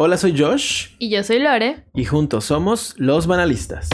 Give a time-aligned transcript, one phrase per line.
[0.00, 0.90] Hola, soy Josh.
[1.00, 1.82] Y yo soy Lore.
[1.92, 3.88] Y juntos somos Los Banalistas.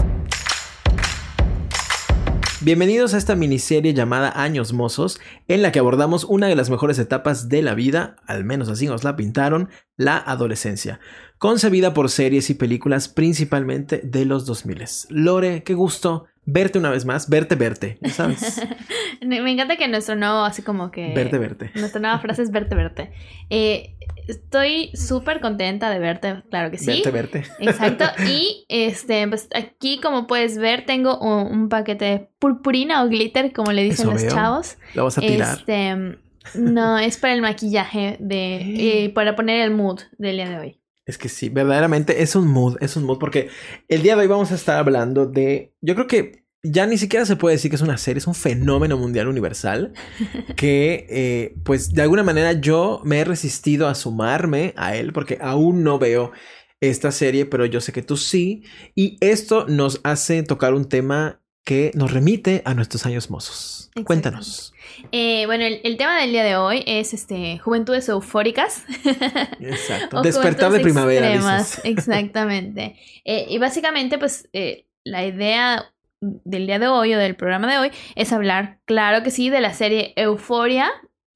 [2.60, 6.98] Bienvenidos a esta miniserie llamada Años Mozos, en la que abordamos una de las mejores
[6.98, 11.00] etapas de la vida, al menos así nos la pintaron, la adolescencia,
[11.38, 14.84] concebida por series y películas principalmente de los 2000.
[15.08, 18.60] Lore, qué gusto verte una vez más, verte, verte, ¿sabes?
[19.24, 21.14] Me encanta que nuestro nuevo, así como que...
[21.14, 21.70] Verte, verte.
[21.74, 23.10] Nuestra nueva frase es verte, verte.
[23.48, 23.96] Eh,
[24.28, 27.02] estoy súper contenta de verte, claro que sí.
[27.04, 27.44] Verte, verte.
[27.58, 28.04] Exacto.
[28.26, 33.72] Y este, pues aquí, como puedes ver, tengo un, paquete de purpurina o glitter, como
[33.72, 34.76] le dicen los chavos.
[34.94, 35.58] Lo vas a tirar.
[35.58, 36.18] Este,
[36.54, 40.80] no, es para el maquillaje de, eh, para poner el mood del día de hoy.
[41.06, 43.50] Es que sí, verdaderamente es un mood, es un mood, porque
[43.88, 47.26] el día de hoy vamos a estar hablando de, yo creo que ya ni siquiera
[47.26, 49.92] se puede decir que es una serie, es un fenómeno mundial universal
[50.56, 55.38] que, eh, pues, de alguna manera yo me he resistido a sumarme a él porque
[55.40, 56.32] aún no veo
[56.80, 58.64] esta serie, pero yo sé que tú sí,
[58.94, 63.90] y esto nos hace tocar un tema que nos remite a nuestros años mozos.
[64.04, 64.74] Cuéntanos.
[65.12, 68.82] Eh, bueno, el, tema del día de hoy es este juventudes eufóricas.
[69.60, 70.20] Exacto.
[70.20, 71.62] Despertar de primavera.
[71.84, 72.96] Exactamente.
[73.26, 74.50] Eh, y básicamente, pues,
[75.02, 75.93] la idea
[76.44, 79.60] del día de hoy o del programa de hoy es hablar, claro que sí, de
[79.60, 80.90] la serie Euforia.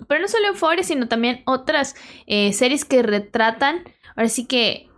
[0.06, 3.82] Pero no solo Euforia, sino también otras series que retratan.
[4.14, 4.88] Ahora sí que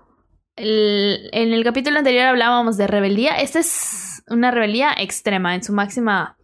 [0.56, 3.40] en el capítulo anterior hablábamos de rebeldía.
[3.40, 6.36] Esta es una rebeldía extrema en su máxima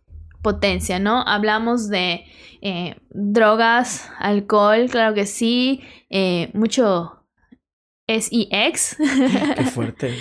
[0.43, 1.23] potencia, ¿no?
[1.23, 2.25] Hablamos de
[2.63, 7.25] eh, drogas, alcohol, claro que sí, eh, mucho
[8.09, 8.97] SEX.
[9.57, 10.15] Qué fuerte.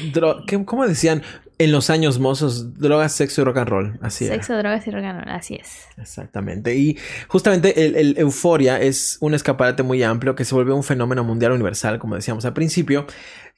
[0.65, 1.23] ¿Cómo decían
[1.57, 2.73] en los años mozos?
[2.73, 3.99] Drogas, sexo y rock and roll.
[4.01, 5.85] Así Sexo, drogas y rock and roll, así es.
[5.97, 6.75] Exactamente.
[6.75, 11.51] Y justamente el, Euforia es un escaparate muy amplio que se volvió un fenómeno mundial
[11.51, 13.05] universal, como decíamos al principio,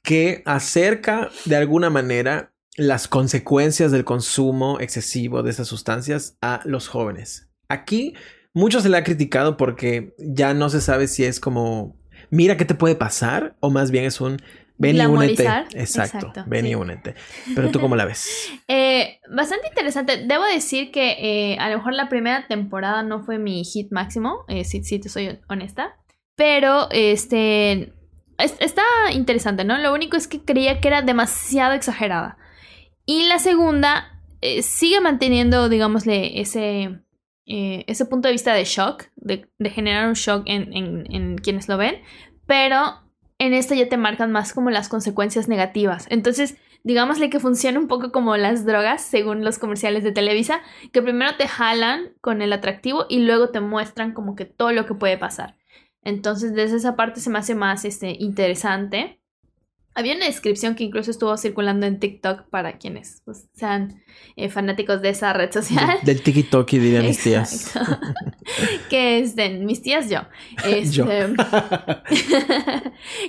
[0.02, 6.88] que acerca de alguna manera las consecuencias del consumo excesivo de esas sustancias a los
[6.88, 7.50] jóvenes.
[7.68, 8.14] Aquí
[8.54, 11.96] mucho se le ha criticado porque ya no se sabe si es como,
[12.30, 14.38] mira qué te puede pasar o más bien es un...
[14.78, 15.44] Ven y únete.
[15.74, 17.16] Exacto, ven y únete.
[17.54, 18.50] Pero tú cómo la ves?
[18.70, 20.26] Eh, bastante interesante.
[20.26, 21.16] Debo decir que
[21.52, 24.98] eh, a lo mejor la primera temporada no fue mi hit máximo, eh, si, si
[24.98, 25.96] te soy honesta.
[26.36, 27.94] Pero este
[28.38, 29.78] está interesante, ¿no?
[29.78, 32.36] Lo único es que creía que era demasiado exagerada.
[33.06, 34.22] Y la segunda
[34.60, 37.00] sigue manteniendo, digámosle, ese,
[37.46, 42.02] ese punto de vista de shock, de, generar un shock en, quienes lo ven,
[42.46, 43.07] pero
[43.38, 46.06] en esta ya te marcan más como las consecuencias negativas.
[46.10, 50.60] Entonces, digámosle que funciona un poco como las drogas, según los comerciales de Televisa,
[50.92, 54.86] que primero te jalan con el atractivo y luego te muestran como que todo lo
[54.86, 55.56] que puede pasar.
[56.02, 59.17] Entonces, desde esa parte se me hace más este, interesante.
[59.94, 64.00] Había una descripción que incluso estuvo circulando en TikTok para quienes pues, sean
[64.36, 65.98] eh, fanáticos de esa red social.
[66.02, 67.72] del TikTok, dirían mis tías.
[68.90, 70.20] que es de mis tías yo.
[70.64, 71.04] Este,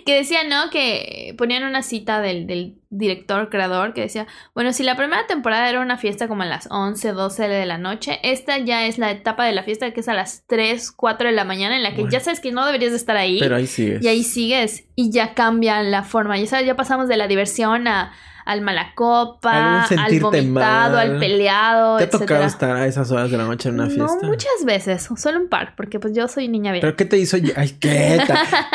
[0.06, 0.69] que decía, ¿no?
[0.69, 4.25] Que ponían una cita del, del, director, creador, que decía,
[4.56, 7.78] bueno, si la primera temporada era una fiesta como a las 11, 12 de la
[7.78, 11.30] noche, esta ya es la etapa de la fiesta que es a las 3, 4
[11.30, 13.40] de la mañana en la que ya sabes que no deberías de estar ahí.
[13.40, 14.03] Pero ahí sigues.
[14.03, 16.38] Y ahí sigues y ya cambia la forma.
[16.38, 18.12] Ya sabes, ya pasamos de la diversión a
[18.50, 21.97] al malacopa, al vomitado, al peleado.
[21.97, 24.18] ¿Te ha tocado estar a esas horas de la noche en una fiesta?
[24.24, 26.81] No, muchas veces, solo un par, porque pues yo soy niña bien.
[26.81, 27.38] ¿Pero qué te hizo?
[27.56, 28.19] Ay, qué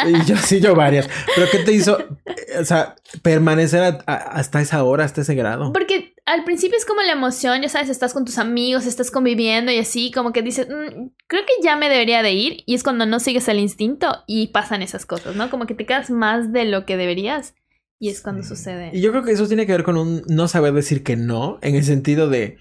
[0.07, 1.11] y yo sí, yo varias.
[1.35, 5.73] ¿Pero qué te hizo, eh, o sea, permanecer hasta esa hora, hasta ese grado?
[5.73, 9.73] Porque al principio es como la emoción, ya sabes, estás con tus amigos, estás conviviendo
[9.73, 12.63] y así, como que dices, mm, creo que ya me debería de ir.
[12.67, 15.51] Y es cuando no sigues el instinto y pasan esas cosas, ¿no?
[15.51, 17.55] Como que te quedas más de lo que deberías.
[17.99, 18.91] Y es cuando sucede.
[18.93, 21.59] Y yo creo que eso tiene que ver con un no saber decir que no,
[21.63, 22.59] en el sentido de...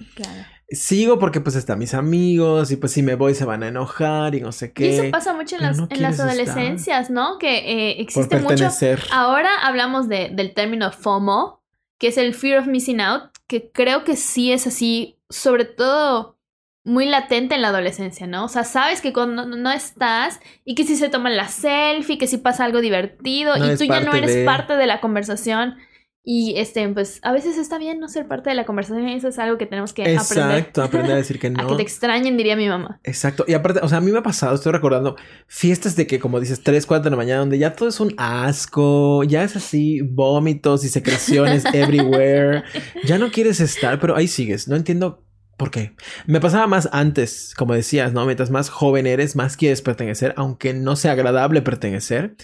[0.69, 4.33] Sigo porque pues están mis amigos y pues si me voy se van a enojar
[4.33, 4.85] y no sé qué.
[4.85, 7.37] Y eso pasa mucho en las, en las adolescencias, ¿no?
[7.37, 8.69] Que eh, existe mucho.
[9.11, 11.61] Ahora hablamos de, del término FOMO,
[11.99, 16.37] que es el Fear of Missing Out, que creo que sí es así, sobre todo
[16.85, 18.45] muy latente en la adolescencia, ¿no?
[18.45, 22.27] O sea, sabes que cuando no estás y que si se toman la selfie, que
[22.27, 25.75] si pasa algo divertido y tú ya no eres parte de la conversación.
[26.25, 29.27] Y este, pues a veces está bien no ser parte de la conversación y eso
[29.27, 30.21] es algo que tenemos que aprender.
[30.21, 31.61] Exacto, aprender a decir que no.
[31.63, 33.01] a que te extrañen, diría mi mamá.
[33.03, 33.43] Exacto.
[33.45, 36.39] Y aparte, o sea, a mí me ha pasado, estoy recordando fiestas de que, como
[36.39, 39.99] dices, 3, 4 de la mañana, donde ya todo es un asco, ya es así,
[39.99, 42.63] vómitos y secreciones everywhere.
[43.03, 44.69] Ya no quieres estar, pero ahí sigues.
[44.69, 45.25] No entiendo
[45.63, 45.95] ¿Por qué?
[46.27, 48.25] Me pasaba más antes, como decías, ¿no?
[48.25, 52.35] Mientras más joven eres, más quieres pertenecer, aunque no sea agradable pertenecer.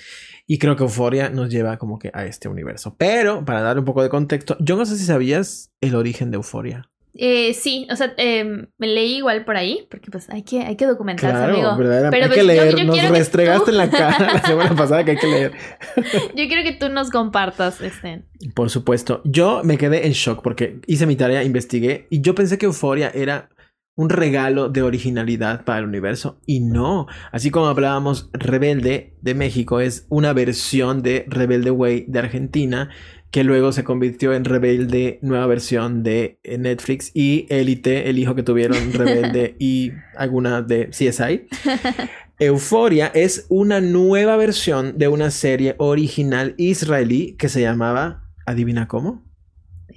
[0.48, 2.95] Y creo que Euforia nos lleva como que a este universo.
[2.98, 6.38] Pero, para dar un poco de contexto, yo no sé si sabías el origen de
[6.38, 6.88] Euforia.
[7.15, 10.75] Eh, sí, o sea, eh, me leí igual por ahí, porque pues hay que, hay
[10.75, 11.75] que documentarse, Claro, amigo.
[11.77, 12.75] Pero hay pues, que leer.
[12.75, 15.51] yo nos restregaste tú- en la cara la semana pasada que hay que leer.
[16.35, 18.23] Yo quiero que tú nos compartas este.
[18.53, 19.21] Por supuesto.
[19.25, 23.12] Yo me quedé en shock porque hice mi tarea, investigué y yo pensé que Euforia
[23.13, 23.50] era
[23.95, 27.07] un regalo de originalidad para el universo y no.
[27.33, 32.89] Así como hablábamos, Rebelde de México es una versión de Rebelde Way de Argentina
[33.31, 38.35] que luego se convirtió en Rebelde, nueva versión de eh, Netflix y Elite, el hijo
[38.35, 41.47] que tuvieron Rebelde y alguna de CSI.
[42.39, 49.29] Euforia es una nueva versión de una serie original israelí que se llamaba, adivina cómo,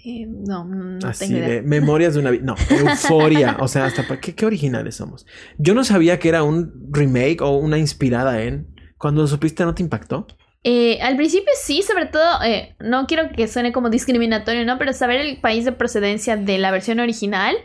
[0.04, 1.48] eh, no, no así tengo idea.
[1.48, 2.42] de Memorias de una vida.
[2.44, 3.56] No, Euforia.
[3.60, 5.26] o sea, hasta ¿qué, qué originales somos.
[5.58, 8.74] Yo no sabía que era un remake o una inspirada en.
[8.98, 10.26] Cuando lo supiste, ¿no te impactó?
[10.64, 14.78] Eh, al principio sí, sobre todo, eh, no quiero que suene como discriminatorio, ¿no?
[14.78, 17.56] Pero saber el país de procedencia de la versión original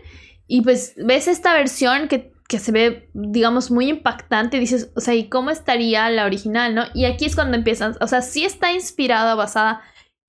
[0.47, 5.01] y pues ves esta versión que, que se ve, digamos, muy impactante y dices, o
[5.01, 6.85] sea, ¿y cómo estaría la original, no?
[6.95, 9.81] Y aquí es cuando empiezan, o sea, sí está inspirada, basada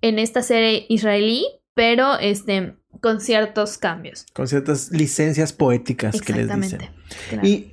[0.03, 4.27] en esta serie israelí, pero este, con ciertos cambios.
[4.35, 6.81] Con ciertas licencias poéticas que les dicen.
[7.31, 7.47] Claro.
[7.47, 7.73] Y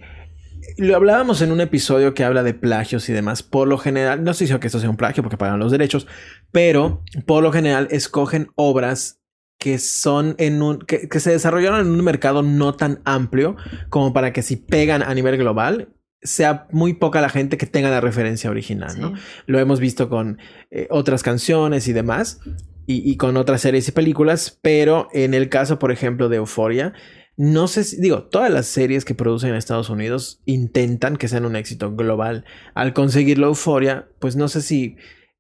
[0.77, 3.44] lo hablábamos en un episodio que habla de plagios y demás.
[3.44, 6.07] Por lo general, no estoy diciendo que esto sea un plagio porque pagan los derechos,
[6.51, 9.22] pero por lo general escogen obras
[9.57, 13.56] que son en un que, que se desarrollaron en un mercado no tan amplio
[13.89, 17.89] como para que si pegan a nivel global sea muy poca la gente que tenga
[17.89, 19.00] la referencia original, Sí.
[19.00, 19.13] ¿no?
[19.45, 20.39] Lo hemos visto con
[20.72, 22.39] eh, otras canciones y demás,
[22.88, 26.94] y, y con otras series y películas, pero en el caso, por ejemplo, de Euforia,
[27.38, 31.46] no sé si, digo, todas las series que producen en Estados Unidos intentan que sean
[31.46, 32.46] un éxito global.
[32.74, 34.96] Al conseguir la Euforia, pues no sé si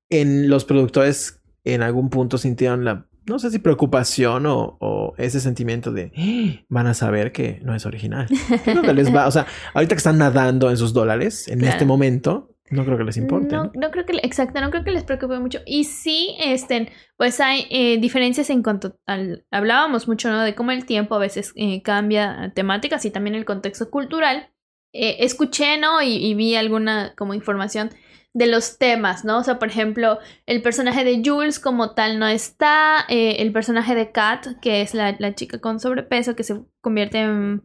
[0.09, 5.39] en los productores en algún punto sintieron la, no sé si preocupación o, o ese
[5.39, 8.27] sentimiento de "Ah, van a saber que no es original.
[8.93, 11.73] Les va, o sea, ahorita que están nadando en sus dólares en Claro.
[11.73, 13.55] este momento, no creo que les importe.
[13.55, 13.91] No, ¿no?
[13.91, 15.59] creo que, exacto, no creo que les preocupe mucho.
[15.67, 20.41] Y sí, este, pues hay eh, diferencias en cuanto al, hablábamos mucho, ¿no?
[20.41, 24.49] De cómo el tiempo a veces eh, cambia temáticas y también el contexto cultural.
[24.93, 26.01] Eh, escuché, ¿no?
[26.01, 27.91] Y, y vi alguna como información
[28.33, 29.37] de los temas, ¿no?
[29.37, 34.11] O sea, por ejemplo, el personaje de Jules como tal no está, el personaje de
[34.11, 37.63] Kat, que es la, la chica con sobrepeso que se convierte en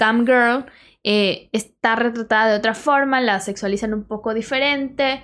[0.00, 0.64] cam girl,
[1.04, 5.22] eh, está retratada de otra forma, la sexualizan un poco diferente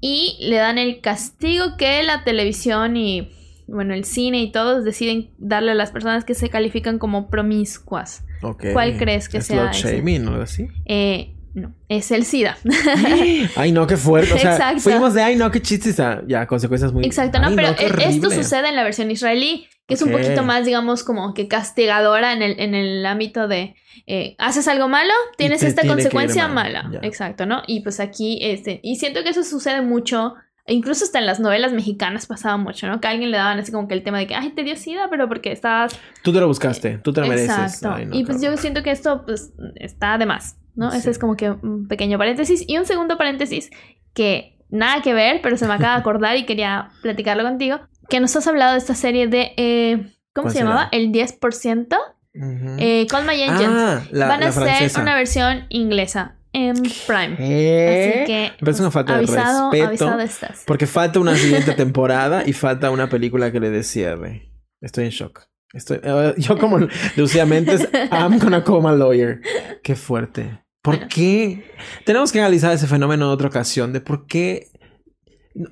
[0.00, 3.30] y le dan el castigo que la televisión y,
[3.66, 8.24] bueno, el cine y todos deciden darle a las personas que se califican como promiscuas.
[8.72, 9.96] ¿Cuál crees que sea ese?
[9.96, 10.68] shaming así.
[10.84, 12.58] Eh, no, es el SIDA.
[13.56, 14.34] Ay, no, qué fuerte.
[14.34, 14.80] O sea, Exacto.
[14.80, 15.96] fuimos de ay, no, qué chistes.
[16.26, 17.04] Ya, consecuencias muy.
[17.04, 20.42] Exacto, no, Ay, pero e- esto sucede en la versión israelí, que es un poquito
[20.42, 25.12] más, digamos, como que castigadora en el, en el ámbito de eh, haces algo malo,
[25.38, 26.98] tienes esta tiene consecuencia mal, mala.
[27.02, 27.62] Exacto, ¿no?
[27.68, 30.34] Y pues aquí, este, y siento que eso sucede mucho.
[30.66, 33.00] e Incluso hasta en las novelas mexicanas pasaba mucho, ¿no?
[33.00, 34.74] Que a alguien le daban así como que el tema de que, ay, te dio
[34.74, 35.96] sida, pero porque estabas...
[36.22, 37.50] Tú te lo buscaste, tú te lo mereces.
[37.50, 37.92] Exacto.
[37.94, 40.90] Ay, no, y pues yo siento que esto, pues, está de más, ¿no?
[40.90, 40.98] Sí.
[40.98, 42.64] Ese es como que un pequeño paréntesis.
[42.66, 43.70] Y un segundo paréntesis
[44.14, 47.80] que nada que ver, pero se me acaba de acordar y quería platicarlo contigo.
[48.08, 49.52] Que nos has hablado de esta serie de.
[49.56, 50.70] eh, ¿Cómo ¿Cuál se será?
[50.70, 50.88] llamaba?
[50.92, 51.96] El 10%.
[52.36, 52.76] Ujú.
[52.78, 53.72] Eh, Call My Agent.
[53.72, 56.74] ah, la, Van a hacer una versión inglesa en
[57.06, 57.36] Prime.
[57.36, 58.14] ¿Qué?
[58.16, 58.52] Así que.
[58.60, 59.88] Me parece una falta de avisado, respeto.
[59.88, 60.64] avisado estás.
[60.66, 64.50] Porque falta una siguiente temporada y falta una película que le dé cierre.
[64.80, 65.42] Estoy en shock.
[65.72, 66.78] Estoy, eh, yo como
[67.16, 69.40] Lucía Méndez, I'm gonna call my lawyer.
[69.82, 70.63] Qué fuerte.
[70.84, 71.08] ¿Por Bueno.
[71.12, 71.64] qué?
[72.04, 74.68] Tenemos que analizar ese fenómeno en otra ocasión de por qué.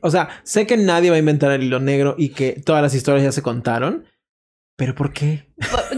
[0.00, 2.94] O sea, sé que nadie va a inventar el hilo negro y que todas las
[2.94, 4.06] historias ya se contaron,
[4.74, 5.48] pero ¿por qué?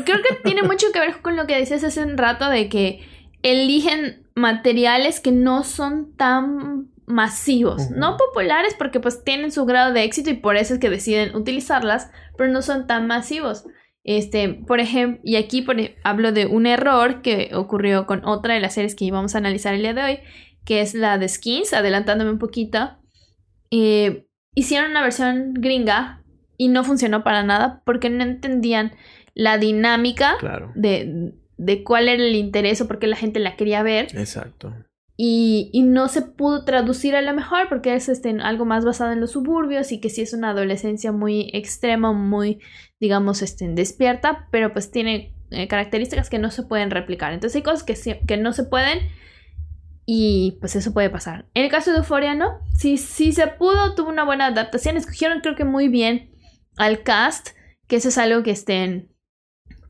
[0.04, 3.06] Creo que tiene mucho que ver con lo que decías hace un rato de que
[3.42, 10.02] eligen materiales que no son tan masivos, no populares porque pues tienen su grado de
[10.02, 13.64] éxito y por eso es que deciden utilizarlas, pero no son tan masivos.
[14.04, 18.60] Este, por ejemplo, y aquí por hablo de un error que ocurrió con otra de
[18.60, 20.18] las series que íbamos a analizar el día de hoy,
[20.66, 22.98] que es la de Skins, adelantándome un poquito.
[23.70, 26.22] Eh, hicieron una versión gringa
[26.56, 28.92] y no funcionó para nada porque no entendían
[29.34, 30.70] la dinámica Claro.
[30.76, 34.72] de, de cuál era el interés o por qué la gente la quería ver Exacto.
[35.16, 39.10] y, y no se pudo traducir a lo mejor porque es este, algo más basado
[39.12, 42.60] en los suburbios y que sí es una adolescencia muy extrema, muy,
[43.04, 47.32] digamos, este, despierta, pero pues tiene eh, características que no se pueden replicar.
[47.32, 48.98] Entonces hay cosas que, sí- que no se pueden
[50.06, 51.46] Y pues eso puede pasar.
[51.54, 52.60] En el caso de Euphoria, no.
[52.78, 54.96] Si, si se pudo, tuvo una buena adaptación.
[54.98, 56.30] Escogieron creo que muy bien
[56.76, 57.48] al cast,
[57.86, 59.08] que eso es algo que estén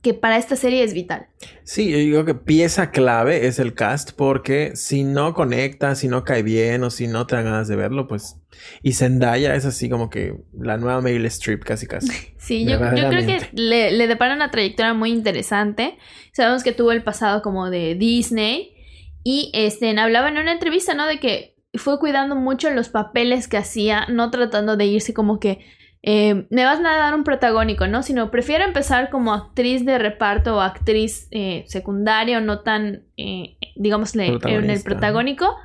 [0.04, 1.26] que para esta serie es vital.
[1.64, 6.24] Sí, yo digo que pieza clave es el cast porque si no conecta, si no
[6.24, 8.36] cae bien o si no te dan ganas de verlo, pues...
[8.82, 12.12] Y Zendaya es así como que la nueva Meryl Streep casi casi.
[12.38, 15.96] Sí, yo, yo creo que le, le depara una trayectoria muy interesante.
[16.34, 18.74] Sabemos que tuvo el pasado como de Disney
[19.22, 21.06] y este, hablaba en una entrevista, ¿no?
[21.06, 25.64] De que fue cuidando mucho los papeles que hacía, no tratando de irse como que
[26.06, 28.02] eh, me vas a dar un protagónico, ¿no?
[28.02, 33.56] Sino prefiero empezar como actriz de reparto o actriz eh, secundaria o no tan, eh,
[33.74, 35.56] digamos, en el protagónico,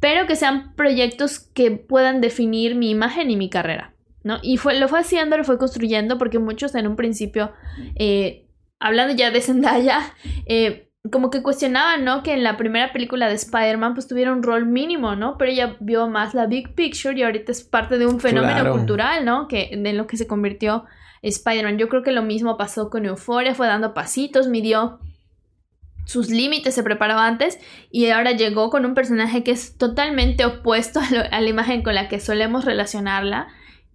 [0.00, 4.38] pero que sean proyectos que puedan definir mi imagen y mi carrera, ¿no?
[4.42, 7.52] Y fue, lo fue haciendo, lo fue construyendo, porque muchos en un principio,
[8.80, 10.00] hablando ya de Zendaya,
[11.10, 12.22] como que cuestionaban, ¿no?
[12.22, 15.36] Que en la primera película de Spider-Man pues tuviera un rol mínimo, ¿no?
[15.36, 19.24] Pero ella vio más la big picture y ahorita es parte de un fenómeno cultural,
[19.24, 19.46] ¿no?
[19.46, 20.84] Que en lo que se convirtió
[21.22, 21.78] Spider-Man.
[21.78, 24.98] Yo creo que lo mismo pasó con Euphoria, fue dando pasitos, midió
[26.06, 27.58] sus límites, se preparó antes
[27.90, 32.08] y ahora llegó con un personaje que es totalmente opuesto a, la imagen con la
[32.08, 33.48] que solemos relacionarla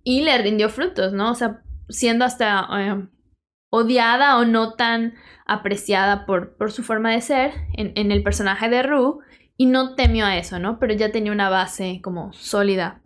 [0.04, 1.32] y le rindió frutos, ¿no?
[1.32, 3.06] O sea, siendo hasta eh,
[3.70, 8.84] odiada o no tan apreciada por, por su forma de ser en, el personaje de
[8.84, 9.20] Rue
[9.58, 10.80] y no temió a eso, ¿no?
[10.80, 13.02] Pero ya tenía una base como sólida.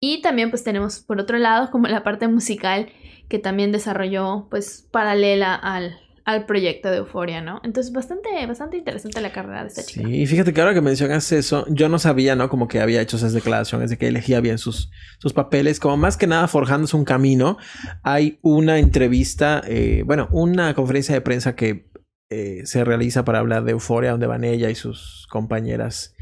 [0.00, 2.90] Y también pues tenemos por otro lado como la parte musical
[3.28, 7.60] que también desarrolló pues paralela al, al proyecto de Euforia, ¿no?
[7.64, 10.06] Entonces, bastante, bastante interesante la carrera de esta chica.
[10.06, 12.48] Sí, y fíjate que ahora que mencionas eso, yo no sabía, ¿no?
[12.48, 16.16] Como que había hecho esas declaraciones de que elegía bien sus, sus papeles, como más
[16.16, 17.58] que nada forjándose un camino.
[18.02, 21.90] Hay una entrevista, eh, bueno, una conferencia de prensa que
[22.30, 26.14] eh, se realiza para hablar de Euforia, donde van ella y sus compañeras,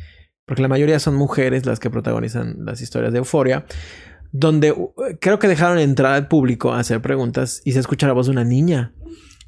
[0.46, 3.66] porque la mayoría son mujeres las que protagonizan las historias de Euforia
[4.32, 8.12] donde uh, creo que dejaron entrar al público a hacer preguntas y se escucha la
[8.12, 8.92] voz de una niña.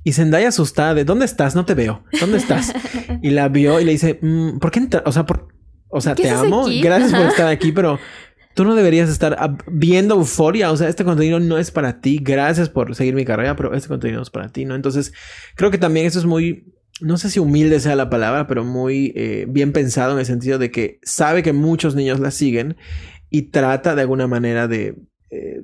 [0.04, 1.54] Y Zendaya asustada de ¿dónde estás?
[1.54, 2.04] No te veo.
[2.21, 2.73] ¿Dónde estás?
[3.23, 5.02] y la vio y le dice, mm, ¿por qué entras?
[5.06, 5.49] O sea, por...
[5.88, 6.66] o sea, te amo.
[6.82, 7.99] Gracias por estar aquí, pero
[8.54, 10.73] tú no deberías estar viendo euforia.
[10.73, 12.18] O sea, este contenido no es para ti.
[12.21, 14.75] Gracias por seguir mi carrera, pero este contenido no es para ti, ¿no?
[14.75, 15.12] Entonces,
[15.54, 19.12] creo que también eso es muy, no sé si humilde sea la palabra, pero muy
[19.14, 22.76] eh, bien pensado en el sentido de que sabe que muchos niños la siguen
[23.30, 24.97] y trata de alguna manera de
[25.35, 25.62] eh,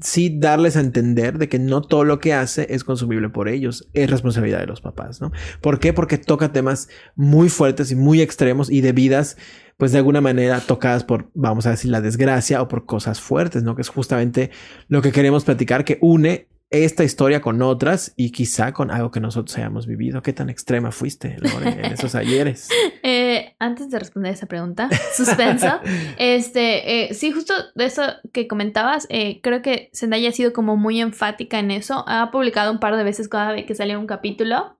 [0.00, 3.88] sí darles a entender de que no todo lo que hace es consumible por ellos,
[3.92, 5.32] es responsabilidad de los papás, ¿no?
[5.60, 5.92] ¿Por qué?
[5.92, 9.36] Porque toca temas muy fuertes y muy extremos y de vidas,
[9.76, 13.64] pues de alguna manera tocadas por, vamos a decir, la desgracia o por cosas fuertes,
[13.64, 13.74] ¿no?
[13.74, 14.52] Que es justamente
[14.86, 19.20] lo que queremos platicar, que une esta historia con otras y quizá con algo que
[19.20, 20.22] nosotros hayamos vivido.
[20.22, 22.68] ¿Qué tan extrema fuiste, Lore, en esos ayeres?
[23.02, 23.27] Eh,
[23.58, 25.80] antes de responder esa pregunta, suspenso,
[26.16, 30.76] este, eh, sí, justo de eso que comentabas, eh, creo que Zendaya ha sido como
[30.76, 32.04] muy enfática en eso.
[32.06, 34.76] Ha publicado un par de veces cada vez que sale un capítulo.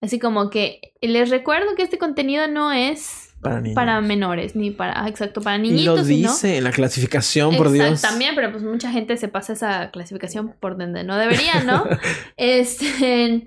[0.00, 5.08] Así como que les recuerdo que este contenido no es para, menores, ni para, ah,
[5.08, 5.82] exacto, para niñitos.
[5.82, 8.00] Y lo dice en la clasificación, por Dios.
[8.00, 11.84] También, pero pues mucha gente se pasa esa clasificación por donde no debería, ¿no?
[12.36, 13.44] este,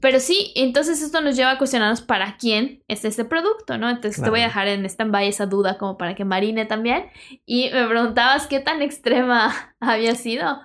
[0.00, 3.90] pero sí, entonces esto nos lleva a cuestionarnos para quién es este producto, ¿no?
[3.90, 7.06] Entonces te voy a dejar en stand-by esa duda como para que marine también.
[7.44, 10.60] Y me preguntabas qué tan extrema había sido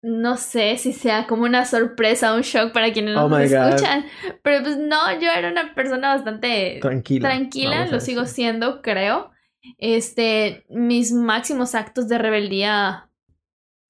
[0.00, 4.06] no sé si sea como una sorpresa, un shock para quienes no oh escuchan.
[4.42, 7.28] Pero pues no, yo era una persona bastante tranquila.
[7.28, 9.30] Tranquila, lo sigo siendo, creo.
[9.76, 13.08] Este, mis máximos actos de rebeldía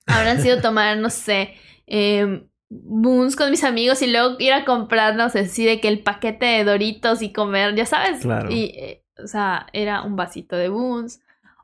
[0.06, 1.54] habrán sido tomar, no sé,
[1.86, 5.88] eh, boons con mis amigos y luego ir a comprar, no sé, si de que
[5.88, 8.22] el paquete de Doritos y comer, ya sabes.
[8.22, 8.50] Claro.
[8.50, 11.20] Y, eh, o sea, era un vasito de boons.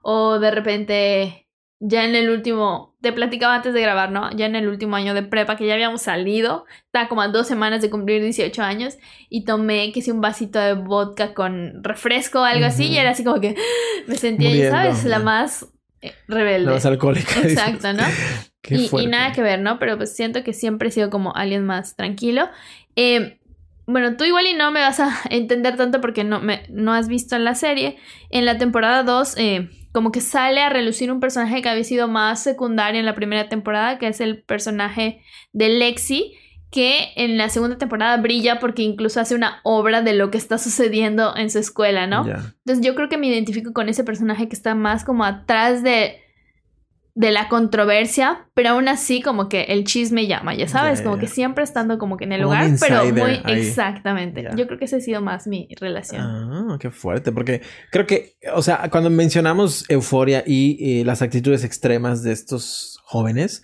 [0.07, 1.44] O de repente
[1.87, 4.31] ya en el último, te platicaba antes de grabar, ¿no?
[4.35, 7.47] Ya en el último año de prepa, que ya habíamos salido, estaba como a dos
[7.47, 8.97] semanas de cumplir 18 años,
[9.29, 13.11] y tomé, que si un vasito de vodka con refresco o algo así, y era
[13.11, 13.55] así como que
[14.07, 15.05] me sentía, ¿sabes?
[15.05, 15.67] La más
[16.01, 16.67] eh, rebelde.
[16.67, 17.41] La más alcohólica.
[17.43, 18.05] Exacto, ¿no?
[18.71, 19.79] y, y, nada que ver, ¿no?
[19.79, 22.49] Pero pues siento que siempre he sido como alguien más tranquilo.
[22.97, 23.39] Eh,
[23.87, 27.09] bueno, tú igual y no me vas a entender tanto porque no, me, no has
[27.09, 27.99] visto en la serie.
[28.31, 32.09] En la temporada 2, eh, como que sale a relucir un personaje que había sido
[32.09, 35.23] más secundario en la primera temporada, que es el personaje
[35.53, 36.35] de Lexi,
[36.73, 40.59] que en la segunda temporada brilla porque incluso hace una obra de lo que está
[40.59, 42.27] sucediendo en su escuela, ¿no?
[42.27, 46.24] Entonces yo creo que me identifico con ese personaje que está más como atrás de
[47.17, 51.29] de la controversia, pero aún así como que el chisme llama, ya sabes, como que
[51.29, 53.61] siempre estando como que en el Como lugar, pero muy ahí.
[53.61, 54.45] exactamente.
[54.57, 56.23] Yo creo que esa ha sido más mi relación.
[56.23, 61.63] Ah, qué fuerte, porque creo que, o sea, cuando mencionamos euforia y eh, las actitudes
[61.63, 63.63] extremas de estos jóvenes,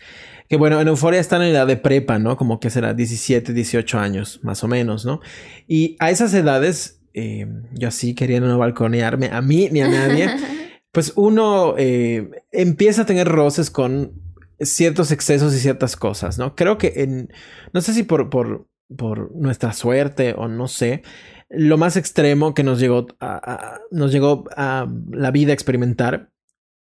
[0.48, 2.36] que bueno, en euforia están en edad de prepa, ¿no?
[2.36, 5.20] Como que será 17, 18 años, más o menos, ¿no?
[5.66, 10.28] Y a esas edades, eh, yo así queriendo no balconearme a mí ni a nadie,
[10.92, 14.12] pues uno eh, empieza a tener roces con
[14.60, 16.54] ciertos excesos y ciertas cosas, ¿no?
[16.54, 17.32] Creo que en,
[17.72, 21.02] no sé si por, por, por nuestra suerte o no sé,
[21.48, 26.30] lo más extremo que nos llegó a, nos llegó a la vida a experimentar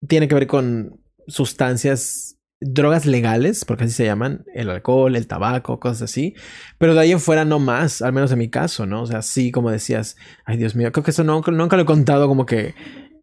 [0.06, 5.80] tiene que ver con sustancias, drogas legales, porque así se llaman, el alcohol, el tabaco,
[5.80, 6.34] cosas así,
[6.78, 9.02] pero de ahí en fuera no más, al menos en mi caso, ¿no?
[9.02, 12.28] O sea, sí, como decías, ay Dios mío, creo que eso nunca lo he contado
[12.28, 12.74] como que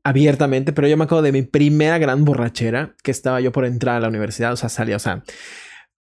[0.07, 3.97] abiertamente, pero yo me acuerdo de mi primera gran borrachera que estaba yo por entrar
[3.97, 5.23] a la universidad, o sea, salía, o sea,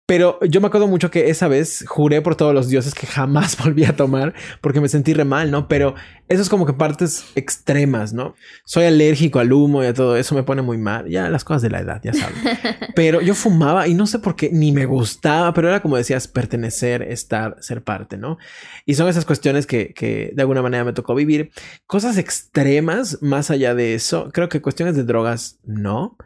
[0.06, 3.56] pero yo me acuerdo mucho que esa vez juré por todos los dioses que jamás
[3.64, 5.66] volví a tomar porque me sentí re mal, ¿no?
[5.66, 5.94] Pero
[6.28, 8.34] eso es como que partes extremas, ¿no?
[8.66, 11.08] Soy alérgico al humo y a todo eso me pone muy mal.
[11.08, 12.36] Ya las cosas de la edad, ya sabes.
[12.94, 16.28] Pero yo fumaba y no sé por qué ni me gustaba, pero era como decías,
[16.28, 18.38] pertenecer, estar, ser parte, ¿no?
[18.86, 21.50] Y son esas cuestiones que, que de alguna manera me tocó vivir.
[21.86, 26.16] Cosas extremas, más allá de eso, creo que cuestiones de drogas, no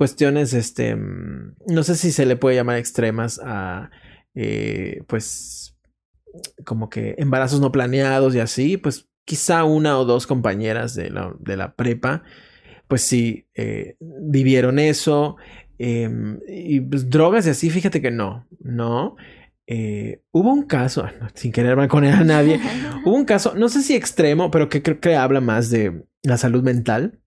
[0.00, 3.90] cuestiones, este, mm, no sé si se le puede llamar extremas a,
[4.34, 5.76] eh, pues,
[6.64, 11.34] como que embarazos no planeados y así, pues quizá una o dos compañeras de la,
[11.38, 12.22] de la prepa,
[12.88, 15.36] pues sí, eh, vivieron eso.
[15.78, 16.08] eh,
[16.48, 19.16] y pues, drogas y así, fíjate que no, no.
[19.66, 22.58] Eh, hubo un caso, sin querer balconear a nadie,
[23.04, 26.38] hubo un caso, no sé si extremo, pero que creo que habla más de la
[26.38, 27.19] salud mental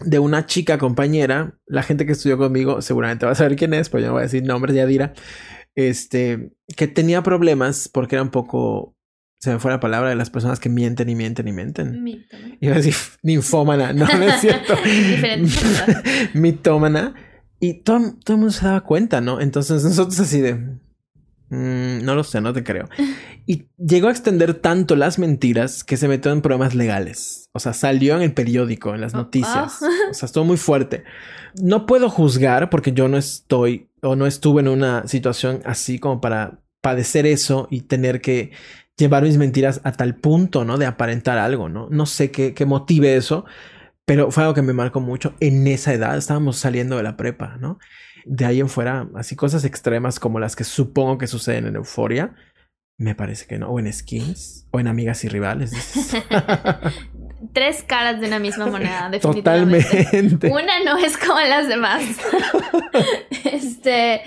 [0.00, 3.88] de una chica compañera, la gente que estudió conmigo seguramente va a saber quién es,
[3.88, 5.12] pues yo no voy a decir nombres de Adira,
[5.74, 8.96] este, que tenía problemas porque era un poco,
[9.40, 12.02] se me fue la palabra de las personas que mienten y mienten y mienten.
[12.02, 12.56] Mito, ¿no?
[12.60, 14.74] Iba a decir ninfómana, no, no es cierto.
[16.34, 17.14] Mitómana.
[17.60, 19.40] Y todo, todo el mundo se daba cuenta, ¿no?
[19.40, 20.78] Entonces nosotros así de...
[21.50, 22.88] "Mm, no lo sé, no te creo.
[23.46, 27.48] Y llegó a extender tanto las mentiras que se metió en problemas legales.
[27.52, 29.78] O sea, salió en el periódico, en las Oh, noticias.
[29.82, 29.86] oh.
[30.10, 31.04] O sea, estuvo muy fuerte.
[31.60, 36.20] No puedo juzgar porque yo no estoy o no estuve en una situación así como
[36.20, 38.52] para padecer eso y tener que
[38.96, 40.76] llevar mis mentiras a tal punto, ¿no?
[40.76, 41.88] De aparentar algo, ¿no?
[41.90, 43.44] No sé qué, qué motive eso,
[44.04, 46.16] pero fue algo que me marcó mucho en esa edad.
[46.16, 47.78] Estábamos saliendo de la prepa, ¿no?
[48.24, 52.34] De ahí en fuera, así cosas extremas como las que supongo que suceden en Euforia,
[52.98, 53.70] me parece que no.
[53.70, 55.72] O en Skins, o en Amigas y Rivales.
[57.52, 59.88] Tres caras de una misma moneda, definitivamente.
[59.88, 60.48] Totalmente.
[60.48, 62.02] Una no es como las demás.
[63.44, 64.22] este.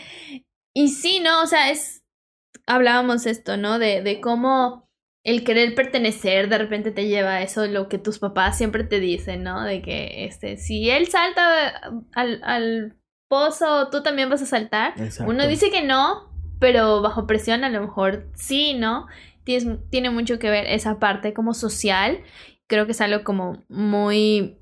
[0.73, 1.43] Y sí, ¿no?
[1.43, 2.01] O sea, es.
[2.65, 3.79] Hablábamos esto, ¿no?
[3.79, 4.89] De, de cómo
[5.23, 8.99] el querer pertenecer de repente te lleva a eso, lo que tus papás siempre te
[8.99, 9.63] dicen, ¿no?
[9.63, 11.81] De que este, si él salta
[12.13, 13.00] al, al
[13.31, 14.93] pozo, tú también vas a saltar.
[14.97, 15.31] Exacto.
[15.31, 19.07] Uno dice que no, pero bajo presión a lo mejor sí, ¿no?
[19.45, 22.19] Tienes- tiene mucho que ver esa parte como social.
[22.67, 24.57] Creo que es algo como muy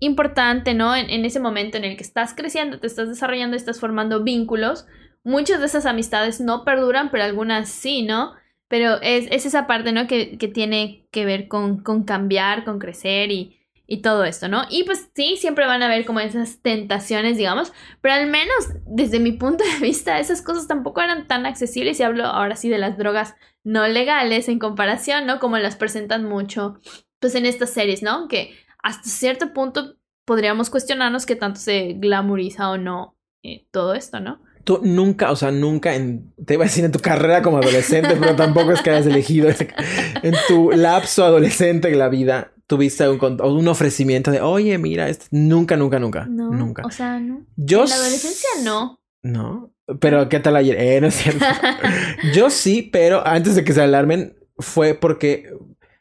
[0.00, 0.96] importante, ¿no?
[0.96, 4.86] En, en ese momento en el que estás creciendo, te estás desarrollando, estás formando vínculos.
[5.22, 8.32] Muchas de esas amistades no perduran, pero algunas sí, ¿no?
[8.68, 10.06] Pero es, es esa parte, ¿no?
[10.06, 14.62] Que, que tiene que ver con, con cambiar, con crecer y, y todo esto, ¿no?
[14.70, 19.20] Y pues sí, siempre van a haber como esas tentaciones, digamos, pero al menos desde
[19.20, 22.78] mi punto de vista, esas cosas tampoco eran tan accesibles y hablo ahora sí de
[22.78, 25.38] las drogas no legales en comparación, ¿no?
[25.38, 26.78] Como las presentan mucho,
[27.18, 28.28] pues en estas series, ¿no?
[28.28, 34.20] Que hasta cierto punto podríamos cuestionarnos qué tanto se glamoriza o no eh, todo esto,
[34.20, 34.40] ¿no?
[34.64, 38.16] Tú nunca, o sea, nunca en, te iba a decir en tu carrera como adolescente,
[38.18, 43.40] pero tampoco es que hayas elegido en tu lapso adolescente en la vida, tuviste un,
[43.42, 46.82] un ofrecimiento de, oye, mira, esto, nunca, nunca, nunca, No, nunca.
[46.84, 47.44] o sea, no.
[47.56, 49.00] Yo en la adolescencia no.
[49.22, 50.76] No, pero ¿qué tal ayer?
[50.78, 51.44] Eh, no es cierto.
[52.34, 55.50] Yo sí, pero antes de que se alarmen, fue porque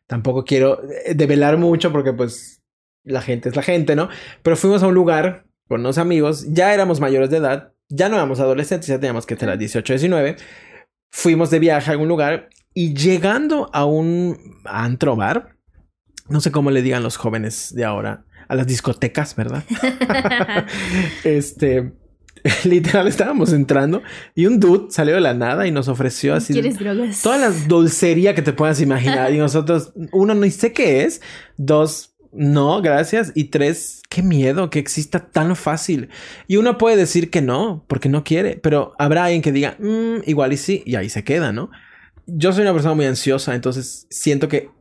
[0.08, 2.62] tampoco quiero eh, develar mucho porque pues
[3.04, 4.10] la gente es la gente, ¿no?
[4.42, 8.16] Pero fuimos a un lugar con unos amigos, ya éramos mayores de edad, ya no
[8.16, 10.36] éramos adolescentes, ya teníamos que tener 18, 19.
[11.12, 15.56] Fuimos de viaje a algún lugar y llegando a un antro bar,
[16.30, 19.64] no sé cómo le digan los jóvenes de ahora, a las discotecas, ¿verdad?
[21.24, 21.94] este,
[22.66, 24.02] literal estábamos entrando
[24.36, 27.22] y un dude salió de la nada y nos ofreció así ¿Quieres drogas?
[27.22, 31.22] toda la dulcería que te puedas imaginar y nosotros, uno, ni sé qué es,
[31.58, 33.32] dos, no, gracias.
[33.36, 36.10] Y tres, qué miedo que exista tan fácil.
[36.48, 40.24] Y uno puede decir que no, porque no quiere, pero habrá alguien que diga, "Mm,
[40.26, 41.70] igual y sí, y ahí se queda, ¿no?
[42.26, 44.72] Yo soy una persona muy ansiosa, entonces siento que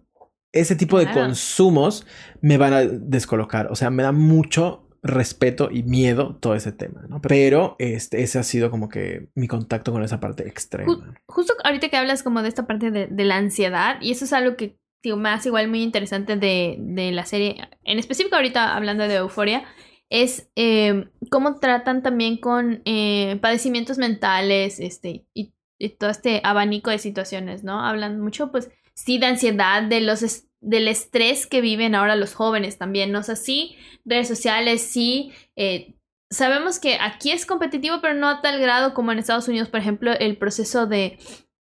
[0.53, 2.07] ese tipo de consumos
[2.41, 3.69] me van a descolocar.
[3.71, 7.21] O sea, me da mucho respeto y miedo todo ese tema, ¿no?
[7.21, 11.15] Pero este, ese ha sido como que mi contacto con esa parte extrema.
[11.27, 14.33] Justo ahorita que hablas como de esta parte de, de la ansiedad, y eso es
[14.33, 18.77] algo que digo, me hace igual muy interesante de, de la serie, en específico ahorita
[18.77, 19.65] hablando de euforia,
[20.09, 26.91] es eh, cómo tratan también con eh, padecimientos mentales este, y, y todo este abanico
[26.91, 27.85] de situaciones, ¿no?
[27.85, 32.35] Hablan mucho, pues, sí, de ansiedad, de los es- del estrés que viven ahora los
[32.35, 33.19] jóvenes también, ¿no?
[33.21, 35.95] O sea, sí, redes sociales, sí, eh,
[36.31, 39.81] sabemos que aquí es competitivo, pero no a tal grado como en Estados Unidos, por
[39.81, 41.19] ejemplo, el proceso de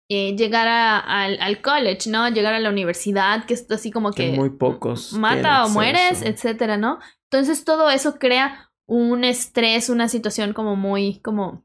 [0.08, 2.28] eh, llegar a- al, al college, ¿no?
[2.28, 6.22] Llegar a la universidad, que es así como Que que muy pocos mata o mueres,
[6.22, 7.00] etcétera, ¿no?
[7.24, 11.64] Entonces todo eso crea un estrés, una situación como muy, como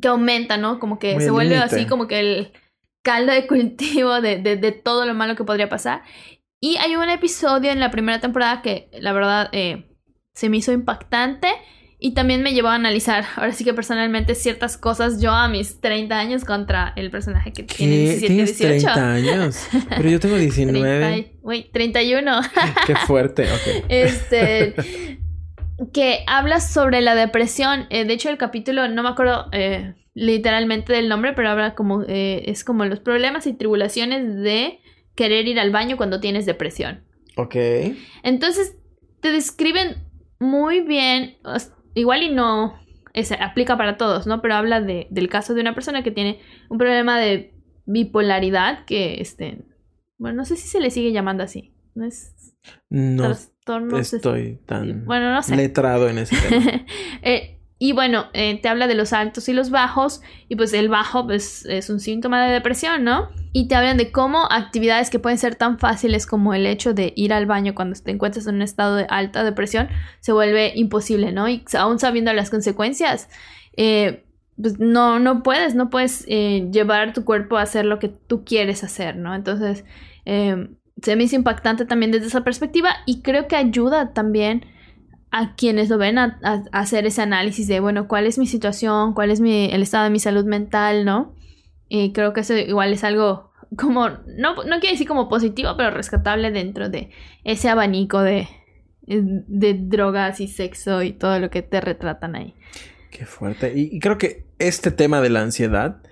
[0.00, 0.78] que aumenta, ¿no?
[0.78, 2.52] Como que Muy se vuelve así como que el
[3.06, 6.02] caldo de cultivo de, de, de todo lo malo que podría pasar.
[6.60, 9.86] Y hay un episodio en la primera temporada que la verdad eh,
[10.34, 11.46] se me hizo impactante
[12.00, 15.80] y también me llevó a analizar, ahora sí que personalmente, ciertas cosas yo a mis
[15.80, 18.00] 30 años contra el personaje que tiene ¿Qué?
[18.02, 18.92] 17, ¿Tienes 18.
[18.92, 19.68] 30 años?
[19.88, 20.98] Pero yo tengo 19.
[20.98, 22.40] 30 y- Uy, 31.
[22.86, 23.84] Qué fuerte, ok.
[23.88, 24.74] Este.
[25.92, 27.86] que habla sobre la depresión.
[27.90, 32.02] Eh, de hecho, el capítulo, no me acuerdo eh, literalmente del nombre, pero habla como.
[32.08, 34.80] eh, es como los problemas y tribulaciones de
[35.14, 37.04] querer ir al baño cuando tienes depresión.
[37.36, 37.54] Ok.
[38.22, 38.74] Entonces,
[39.20, 39.96] te describen
[40.40, 41.36] muy bien.
[41.94, 42.80] igual y no.
[43.12, 44.40] es- aplica para todos, ¿no?
[44.42, 47.52] Pero habla de, del caso de una persona que tiene un problema de
[47.84, 49.58] bipolaridad que, este.
[50.18, 51.74] Bueno, no sé si se le sigue llamando así.
[51.94, 52.54] No es
[52.88, 54.12] No trastornos.
[54.12, 55.56] estoy tan Bueno, no sé.
[55.56, 56.84] letrado en ese tema.
[57.22, 60.22] Eh, y bueno, eh, te habla de los altos y los bajos.
[60.48, 63.28] Y pues el bajo pues, es un síntoma de depresión, ¿no?
[63.52, 67.12] Y te hablan de cómo actividades que pueden ser tan fáciles como el hecho de
[67.16, 69.88] ir al baño cuando te encuentras en un estado de alta depresión
[70.20, 71.48] se vuelve imposible, ¿no?
[71.48, 73.28] Y aún sabiendo las consecuencias,
[73.76, 74.24] eh,
[74.60, 78.42] pues no, no puedes, no puedes eh, llevar tu cuerpo a hacer lo que tú
[78.44, 79.34] quieres hacer, ¿no?
[79.34, 79.84] Entonces,
[80.24, 84.64] se me hizo impactante también desde esa perspectiva y creo que ayuda también
[85.30, 86.38] a quienes lo ven a,
[86.72, 90.10] hacer ese análisis de, bueno, cuál es mi situación, cuál es mi, el estado de
[90.10, 91.34] mi salud mental, ¿no?
[91.88, 95.90] Y creo que eso igual es algo como, no, no quiero decir como positivo, pero
[95.90, 97.10] rescatable dentro de
[97.44, 98.48] ese abanico de,
[99.06, 102.54] de drogas y sexo y todo lo que te retratan ahí.
[103.10, 103.72] Qué fuerte.
[103.74, 106.02] Y, y creo que este tema de la ansiedad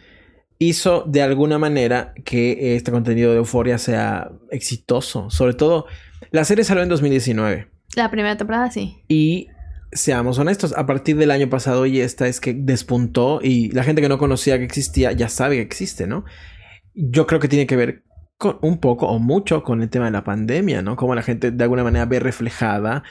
[0.59, 5.31] hizo de alguna manera que este contenido de Euforia sea exitoso.
[5.31, 5.87] Sobre todo,
[6.31, 7.74] la serie salió en 2019.
[7.97, 9.03] La primera temporada sí.
[9.09, 9.49] Y
[9.93, 14.03] seamos honestos, a partir del año pasado y esta es que despuntó y la gente
[14.03, 16.25] que no conocía que existía ya sabe que existe, ¿no?
[16.95, 18.05] Yo creo que tiene que ver
[18.37, 20.97] con un poco o mucho con el tema de la pandemia, ¿no?
[20.97, 23.05] Como la gente de alguna manera ve reflejada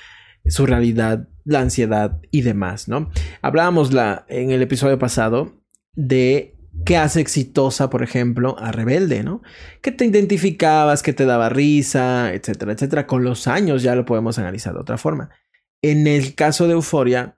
[0.45, 3.09] su realidad, la ansiedad y demás, ¿no?
[3.41, 5.53] Hablábamos la, en el episodio pasado
[5.93, 9.41] de qué hace exitosa, por ejemplo, a Rebelde, ¿no?
[9.81, 13.07] Que te identificabas, que te daba risa, etcétera, etcétera.
[13.07, 15.29] Con los años ya lo podemos analizar de otra forma.
[15.81, 17.37] En el caso de Euforia,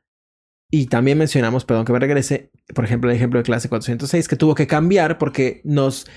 [0.71, 4.35] y también mencionamos, perdón que me regrese, por ejemplo, el ejemplo de clase 406, que
[4.35, 6.07] tuvo que cambiar porque nos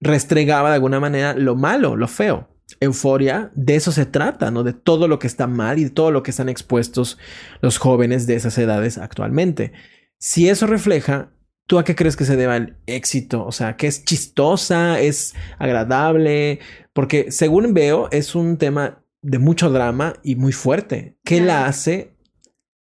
[0.00, 2.48] restregaba de alguna manera lo malo, lo feo.
[2.80, 4.64] Euforia, de eso se trata, ¿no?
[4.64, 7.18] De todo lo que está mal y de todo lo que están expuestos
[7.60, 9.72] los jóvenes de esas edades actualmente.
[10.18, 11.32] Si eso refleja,
[11.66, 13.44] ¿tú a qué crees que se deba el éxito?
[13.44, 16.60] O sea, que es chistosa, es agradable,
[16.92, 21.16] porque según veo, es un tema de mucho drama y muy fuerte.
[21.24, 21.46] ¿Qué Claro.
[21.46, 22.12] la hace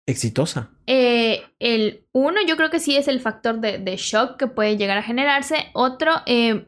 [0.06, 0.69] exitosa?
[0.88, 4.78] Eh, el uno, yo creo que sí es el factor de, de shock que puede
[4.78, 5.56] llegar a generarse.
[5.74, 6.67] Otro, eh,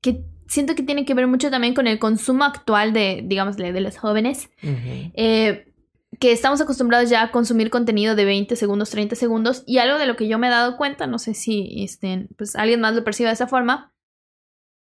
[0.00, 3.80] que siento que tiene que ver mucho también con el consumo actual de, digamos, de,
[3.80, 4.50] los jóvenes.
[4.62, 5.69] Eh,
[6.20, 9.64] que estamos acostumbrados ya a consumir contenido de 20 segundos, 30 segundos.
[9.66, 12.54] Y algo de lo que yo me he dado cuenta, no sé si este, pues,
[12.56, 13.94] alguien más lo percibe de esa forma.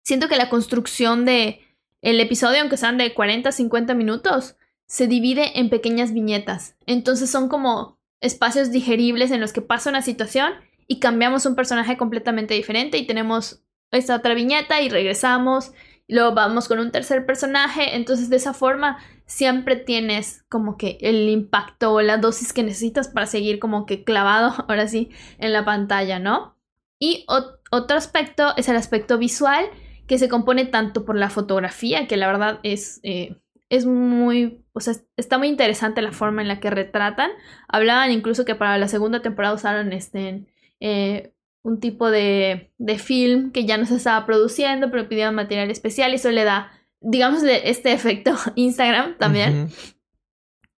[0.01, 1.59] Siento que la construcción de
[2.01, 4.55] el episodio, aunque sean de 40, 50 minutos,
[4.87, 6.77] se divide en pequeñas viñetas.
[6.85, 10.53] Entonces son como espacios digeribles en los que pasa una situación
[10.87, 15.73] y cambiamos un personaje completamente diferente y tenemos esta otra viñeta y regresamos
[16.07, 17.95] y luego vamos con un tercer personaje.
[17.95, 23.07] Entonces de esa forma siempre tienes como que el impacto o la dosis que necesitas
[23.07, 25.09] para seguir como que clavado ahora sí
[25.39, 26.55] en la pantalla, ¿no?
[26.99, 29.65] Y ot- otro aspecto es el aspecto visual
[30.07, 33.37] que se compone tanto por la fotografía, que la verdad es eh,
[33.69, 37.31] es muy, o sea, está muy interesante la forma en la que retratan.
[37.67, 40.45] Hablaban incluso que para la segunda temporada usaron este,
[40.79, 41.33] eh,
[41.63, 46.11] un tipo de, de film que ya no se estaba produciendo, pero pidieron material especial
[46.11, 49.69] y eso le da, digamos, este efecto Instagram también.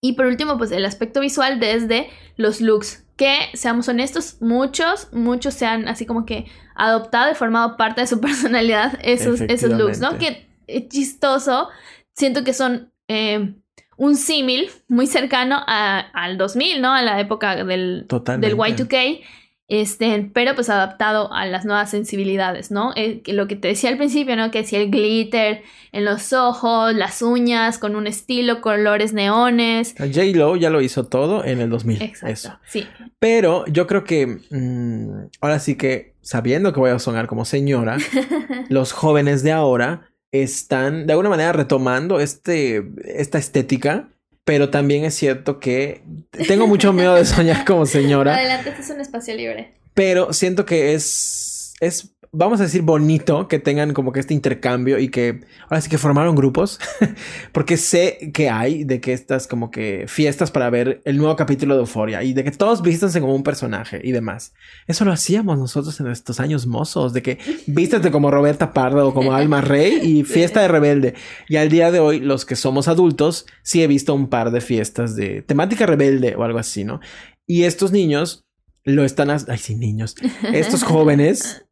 [0.01, 5.55] Y por último, pues el aspecto visual desde los looks, que seamos honestos, muchos, muchos
[5.55, 9.99] se han así como que adoptado y formado parte de su personalidad esos, esos looks,
[9.99, 10.17] ¿no?
[10.19, 11.69] Que es chistoso,
[12.13, 13.55] siento que son eh,
[13.97, 16.93] un símil muy cercano a, al 2000, ¿no?
[16.93, 19.21] A la época del, del Y2K.
[19.69, 22.93] Este, pero pues adaptado a las nuevas sensibilidades, ¿no?
[22.95, 24.49] Eh, lo que te decía al principio, ¿no?
[24.49, 29.93] Que si el glitter en los ojos, las uñas con un estilo, colores neones.
[29.97, 30.23] J.
[30.35, 32.01] Lo ya lo hizo todo en el 2000.
[32.01, 32.33] Exacto.
[32.33, 32.59] Eso.
[32.65, 32.87] Sí.
[33.19, 37.97] Pero yo creo que mm, ahora sí que, sabiendo que voy a sonar como señora,
[38.69, 44.09] los jóvenes de ahora están de alguna manera retomando este, esta estética
[44.47, 46.03] pero también es cierto que
[46.47, 48.33] tengo mucho miedo de soñar como señora.
[48.37, 49.73] Adelante, este es un espacio libre.
[49.93, 54.99] Pero siento que es, es vamos a decir, bonito que tengan como que este intercambio
[54.99, 56.79] y que ahora sí que formaron grupos,
[57.51, 61.75] porque sé que hay de que estas como que fiestas para ver el nuevo capítulo
[61.75, 64.53] de Euforia y de que todos vístanse como un personaje y demás.
[64.87, 69.13] Eso lo hacíamos nosotros en estos años mozos, de que vístete como Roberta Pardo o
[69.13, 71.13] como Alma Rey y fiesta de rebelde.
[71.47, 74.61] Y al día de hoy, los que somos adultos, sí he visto un par de
[74.61, 76.99] fiestas de temática rebelde o algo así, ¿no?
[77.45, 78.45] Y estos niños
[78.83, 80.15] lo están, ay sí, niños,
[80.53, 81.66] estos jóvenes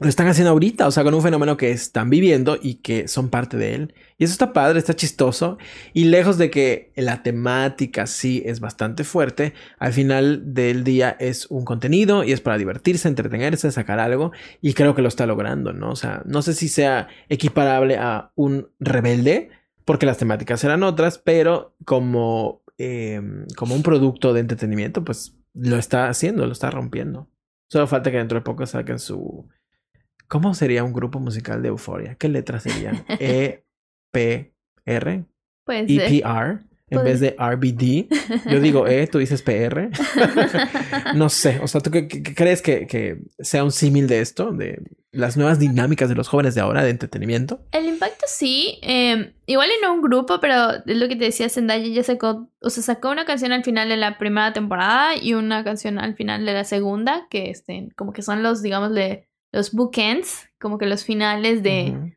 [0.00, 3.28] lo están haciendo ahorita, o sea, con un fenómeno que están viviendo y que son
[3.28, 3.94] parte de él.
[4.18, 5.56] Y eso está padre, está chistoso.
[5.92, 11.46] Y lejos de que la temática sí es bastante fuerte, al final del día es
[11.46, 14.32] un contenido y es para divertirse, entretenerse, sacar algo.
[14.60, 15.90] Y creo que lo está logrando, ¿no?
[15.90, 19.50] O sea, no sé si sea equiparable a un rebelde,
[19.84, 25.76] porque las temáticas eran otras, pero como, em, como un producto de entretenimiento, pues lo
[25.76, 27.28] está haciendo, lo está rompiendo.
[27.68, 29.48] Solo falta que dentro de poco saquen su
[30.34, 32.16] ¿Cómo sería un grupo musical de Euforia?
[32.16, 33.04] ¿Qué letras serían?
[33.20, 33.62] E,
[34.10, 34.52] P,
[34.84, 35.24] R,
[35.62, 36.58] pues, E, P, R,
[36.90, 38.08] en vez de RBD.
[38.50, 39.90] Yo digo E, tú dices PR.
[41.14, 44.50] no sé, o sea, ¿tú qué, crees que, sea un símil de esto?
[44.50, 47.60] De las nuevas dinámicas de los jóvenes de ahora de entretenimiento.
[47.70, 51.86] El impacto sí, em, igual no un grupo, pero es lo que te decía, Zendaya
[51.86, 55.62] ya sacó, o sea, sacó una canción al final de la primera temporada y una
[55.62, 59.70] canción al final de la segunda, que este, como que son los, digamos, de los
[59.70, 62.16] bookends, como que los finales de,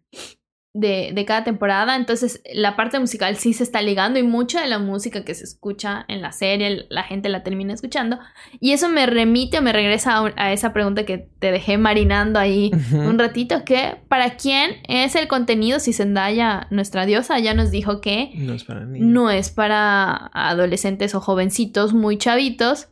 [0.73, 1.95] de, de, cada temporada.
[1.95, 5.43] Entonces, la parte musical sí se está ligando y mucha de la música que se
[5.43, 8.17] escucha en la serie, la gente la termina escuchando.
[8.59, 12.71] Y eso me remite o me regresa a, esa pregunta que te dejé marinando ahí
[12.91, 18.01] un ratito, que para quién es el contenido si Zendaya, nuestra diosa, ya nos dijo
[18.01, 22.89] que no es para, no es para adolescentes o jovencitos muy chavitos.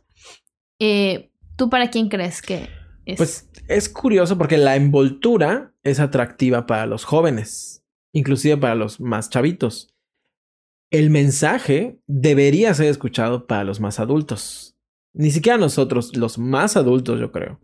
[0.78, 2.68] Eh, ¿Tú para quién crees que
[3.14, 9.30] pues es curioso porque la envoltura es atractiva para los jóvenes, inclusive para los más
[9.30, 9.94] chavitos.
[10.90, 14.76] El mensaje debería ser escuchado para los más adultos.
[15.12, 17.60] Ni siquiera nosotros, los más adultos, yo creo.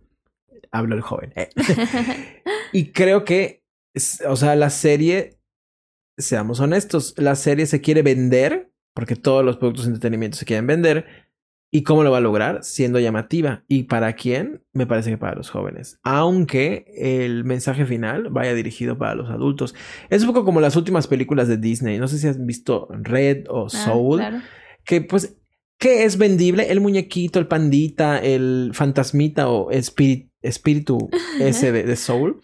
[0.71, 1.33] Hablo el joven.
[1.37, 1.51] Eh.
[2.73, 3.63] y creo que,
[4.27, 5.39] o sea, la serie,
[6.17, 10.67] seamos honestos, la serie se quiere vender, porque todos los productos de entretenimiento se quieren
[10.67, 11.22] vender,
[11.75, 12.63] ¿Y cómo lo va a lograr?
[12.63, 13.65] Siendo llamativa.
[13.67, 14.63] ¿Y para quién?
[14.75, 15.99] Me parece que para los jóvenes.
[16.03, 19.75] Aunque el mensaje final vaya dirigido para los adultos.
[20.11, 21.99] Es un poco como las últimas películas de Disney.
[21.99, 24.23] No sé si has visto Red o ah, Soul.
[24.85, 25.39] Que pues,
[25.79, 26.71] ¿qué es vendible?
[26.71, 31.09] El muñequito, el pandita, el fantasmita o espíritu,
[31.41, 32.43] ese de, Soul.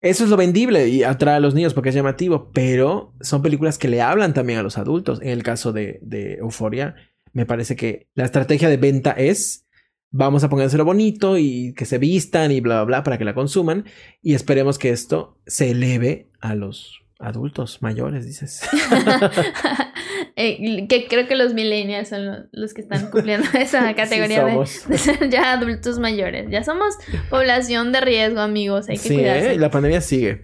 [0.00, 3.76] Eso es lo vendible y atrae a los niños porque es llamativo, pero son películas
[3.76, 5.20] que le hablan también a los adultos.
[5.20, 6.94] En el caso de, de Euforia,
[7.32, 9.66] me parece que la estrategia de venta es
[10.10, 13.34] vamos a ponérselo bonito y que se vistan y bla, bla, bla para que la
[13.34, 13.84] consuman.
[14.22, 18.62] Y esperemos que esto se eleve a los adultos mayores, dices.
[20.36, 24.66] Eh, que creo que los millennials son los que están cumpliendo esa categoría de,
[24.96, 26.50] ser ya adultos mayores.
[26.50, 26.94] Ya somos
[27.28, 28.88] población de riesgo, amigos.
[28.88, 29.56] Hay que sí, ¿eh?
[29.58, 30.40] la pandemia sigue.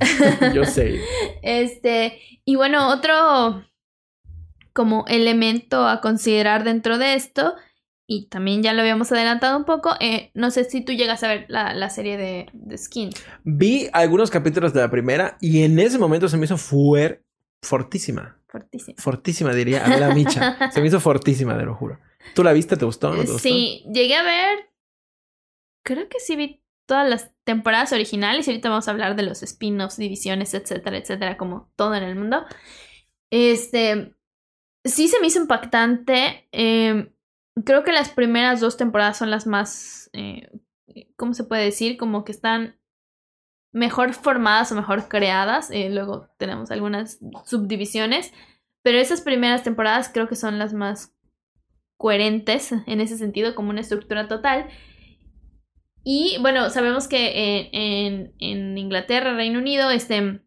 [0.55, 1.01] Yo sé.
[1.43, 3.65] Este, y bueno, otro
[4.77, 7.55] como elemento a considerar dentro de esto.
[8.07, 9.95] Y también ya lo habíamos adelantado un poco.
[9.99, 13.11] Eh, no sé si tú llegas a ver la, serie de, de, Skin.
[13.43, 17.25] Vi algunos capítulos de la primera y en ese momento se me hizo fuer
[17.63, 18.39] fortísima.
[18.47, 19.03] Fortísima.
[19.03, 20.57] Fortísima, diría a la Micha.
[20.71, 21.99] se me hizo fortísima, te lo juro.
[22.35, 22.77] ¿Tú la viste?
[22.77, 23.13] ¿Te gustó?
[23.39, 24.59] Sí, llegué a ver.
[25.83, 29.43] Creo que sí vi todas las temporadas originales y ahorita vamos a hablar de los
[29.43, 32.45] spin-offs, divisiones, etcétera, etcétera, como todo en el mundo.
[33.31, 34.16] Este,
[34.87, 36.49] sí se me hizo impactante.
[36.53, 37.13] Em,
[37.65, 40.51] creo que las primeras dos temporadas son las más, eh,
[41.17, 41.97] ¿cómo se puede decir?
[41.97, 42.79] Como que están
[43.73, 45.71] mejor formadas o mejor creadas.
[45.71, 48.33] Eh, luego tenemos algunas subdivisiones.
[48.83, 51.13] Pero esas primeras temporadas creo que son las más
[51.97, 54.69] coherentes en ese sentido, como una estructura total.
[56.05, 60.41] Y bueno, sabemos que en, en, Inglaterra, Reino Unido, este,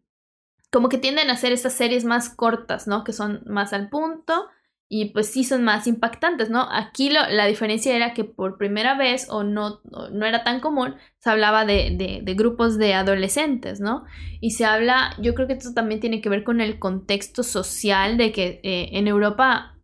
[0.70, 3.04] como que tienden a hacer estas series más cortas, ¿no?
[3.04, 4.48] Que son más al punto
[4.92, 6.66] y pues sí son más impactantes, ¿no?
[6.68, 11.30] Aquí la diferencia era que por primera vez o no, no era tan común, se
[11.30, 14.04] hablaba de, de, grupos de adolescentes, ¿no?
[14.40, 18.16] Y se habla, yo creo que esto también tiene que ver con el contexto social
[18.16, 19.78] de que eh, en Europa,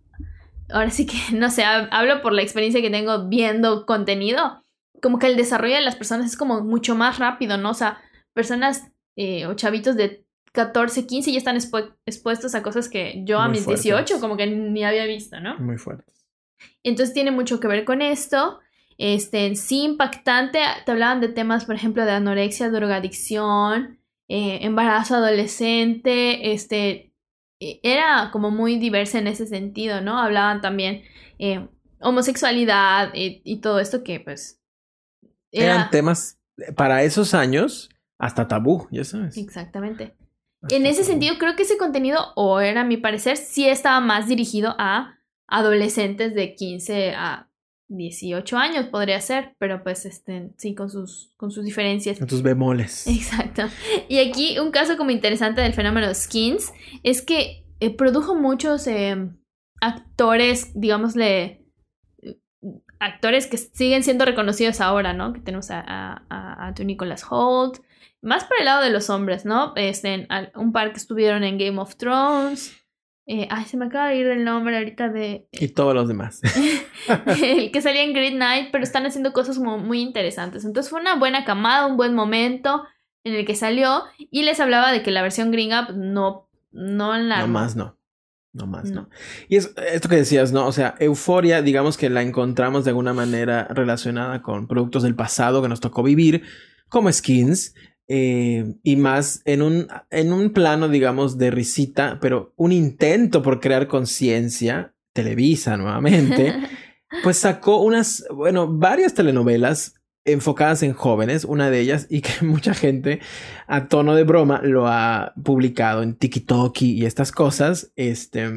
[0.71, 4.65] ahora sí que, no sé, hablo por la experiencia que tengo viendo contenido,
[5.01, 7.71] como que el desarrollo de las personas es como mucho más rápido, ¿no?
[7.71, 7.99] O sea,
[8.33, 10.26] personas eh, o chavitos de
[10.57, 11.57] 14, 15 ya están
[12.07, 15.59] expuestos a cosas que yo a mis 18 como que ni había visto, ¿no?
[15.59, 16.27] Muy fuertes.
[16.83, 18.59] Entonces tiene mucho que ver con esto.
[18.97, 20.61] Este, sí, impactante.
[20.87, 26.53] Te hablaban de temas, por ejemplo, de anorexia, drogadicción, eh, embarazo adolescente.
[26.53, 27.13] Este,
[27.61, 30.19] e, era como muy diversa en ese sentido, ¿no?
[30.19, 31.03] Hablaban también
[31.39, 31.69] eh,
[32.01, 34.63] homosexualidad y, y todo esto que, pues,
[35.53, 36.39] eran temas
[36.77, 39.37] para esos años hasta tabú, ya sabes.
[39.37, 40.15] Exactamente.
[40.69, 44.27] En ese sentido, creo que ese contenido, o era a mi parecer, sí estaba más
[44.27, 47.49] dirigido a adolescentes de 15 a
[47.89, 52.19] 18 años, podría ser, pero pues este, sí, con sus, con sus diferencias.
[52.19, 53.07] Con sus bemoles.
[53.07, 53.63] Exacto.
[54.09, 59.31] Y aquí un caso como interesante del fenómeno Skins es que eh, produjo muchos eh,
[59.81, 61.66] actores, digámosle,
[63.01, 65.33] actores que siguen siendo reconocidos ahora, ¿no?
[65.33, 67.79] Que tenemos a, a, a, Nicholas Holt.
[68.23, 69.73] Más por el lado de los hombres, ¿no?
[69.77, 72.77] Este, un par que estuvieron en Game of Thrones.
[73.29, 75.49] Eh, ay, se me acaba de ir el nombre ahorita de...
[75.51, 76.41] Y todos los demás.
[77.43, 80.65] el que salía en Great Night, pero están haciendo cosas muy interesantes.
[80.65, 82.85] Entonces fue una buena camada, un buen momento
[83.25, 84.05] en el que salió.
[84.19, 86.49] Y les hablaba de que la versión gringa pues, no...
[86.71, 87.41] No la...
[87.41, 87.97] No más, no.
[88.57, 89.11] No más, no.
[89.51, 90.67] Y es esto que decías, ¿no?
[90.67, 95.61] O sea, euforia, digamos que la encontramos de alguna manera relacionada con productos del pasado
[95.61, 96.43] que nos tocó vivir,
[96.89, 97.75] como skins,
[98.09, 103.61] eh, y más en un, en un plano, digamos, de risita, pero un intento por
[103.61, 106.55] crear conciencia, Televisa nuevamente,
[107.23, 112.75] pues sacó unas, bueno, varias telenovelas enfocadas en jóvenes, una de ellas, y que mucha
[112.75, 113.21] gente
[113.67, 118.51] a tono de broma lo ha publicado en TikTok y estas cosas, este,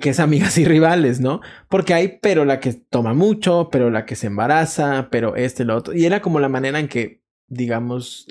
[0.00, 1.40] que es amigas y rivales, ¿no?
[1.68, 5.76] Porque hay, pero la que toma mucho, pero la que se embaraza, pero este, lo
[5.76, 8.26] otro, y era como la manera en que, digamos,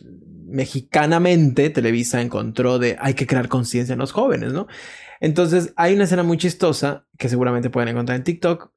[0.48, 4.67] mexicanamente Televisa encontró de hay que crear conciencia en los jóvenes, ¿no?
[5.20, 8.72] Entonces hay una escena muy chistosa que seguramente pueden encontrar en TikTok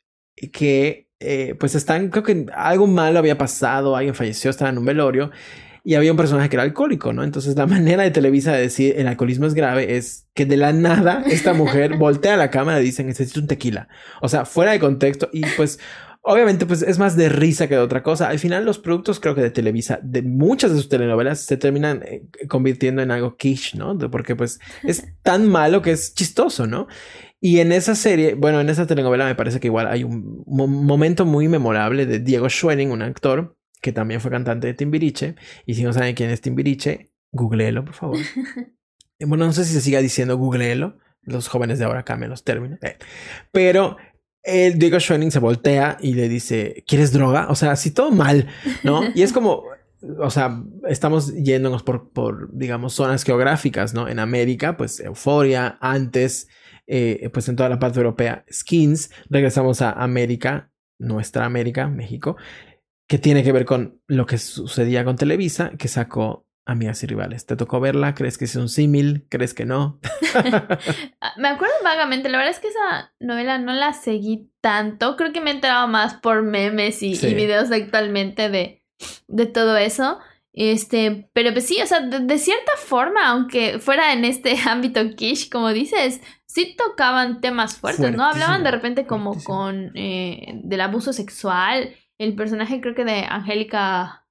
[0.53, 4.85] que eh, pues están, creo que algo malo había pasado, alguien falleció, estaba en un
[4.85, 5.31] velorio
[5.85, 7.23] y había un personaje que era alcohólico, ¿no?
[7.23, 10.73] Entonces la manera de Televisa de decir el alcoholismo es grave es que de la
[10.73, 13.89] nada esta mujer voltea a la cámara y dice necesito un tequila.
[14.21, 15.79] O sea, fuera de contexto y pues
[16.23, 18.29] obviamente pues es más de risa que de otra cosa.
[18.29, 22.03] Al final los productos creo que de Televisa, de muchas de sus telenovelas se terminan
[22.03, 23.97] eh, convirtiendo en algo quiche, ¿no?
[24.11, 26.89] Porque pues es tan malo que es chistoso, ¿no?
[27.44, 31.26] Y en esa serie, bueno, en esa telenovela me parece que igual hay un momento
[31.26, 35.35] muy memorable de Diego Schwenning, un actor que también fue cantante de Timbiriche.
[35.66, 38.16] Y si no saben quién es Timbiriche, googleelo, por favor.
[39.20, 40.96] bueno, no sé si se siga diciendo googleelo.
[41.20, 42.78] Los jóvenes de ahora cambian los términos.
[42.83, 42.96] Eh.
[43.52, 43.98] Pero
[44.42, 47.48] el Diego Schwenning se voltea y le dice, ¿quieres droga?
[47.50, 48.48] O sea, así todo mal,
[48.85, 49.02] ¿no?
[49.14, 49.64] Y es como,
[50.18, 54.09] o sea, estamos yéndonos por, por, digamos, zonas geográficas, ¿no?
[54.09, 56.48] En América, pues euforia, antes
[56.87, 59.11] eh, pues en toda la parte europea, skins.
[59.31, 62.37] Regresamos a América, nuestra América, México,
[63.09, 67.44] que tiene que ver con lo que sucedía con Televisa, que sacó Amigas y Rivales.
[67.47, 68.14] ¿Te tocó verla?
[68.14, 69.27] ¿Crees que es un símil?
[69.29, 70.01] ¿Crees que no?
[71.20, 75.33] Ah, me acuerdo vagamente, la verdad es que esa novela no la seguí tanto, creo
[75.33, 78.83] que me he enterado más por memes y, videos actualmente de,
[79.29, 80.18] de todo eso.
[80.53, 85.51] Este, pero pues sí, o sea, de, cierta forma, aunque fuera en este ámbito quiche,
[85.51, 86.20] como dices,
[86.55, 88.24] sí tocaban temas fuertes, ¿no?
[88.24, 91.97] Hablaban de repente como con eh, del abuso sexual.
[92.16, 94.24] El personaje creo que de Angélica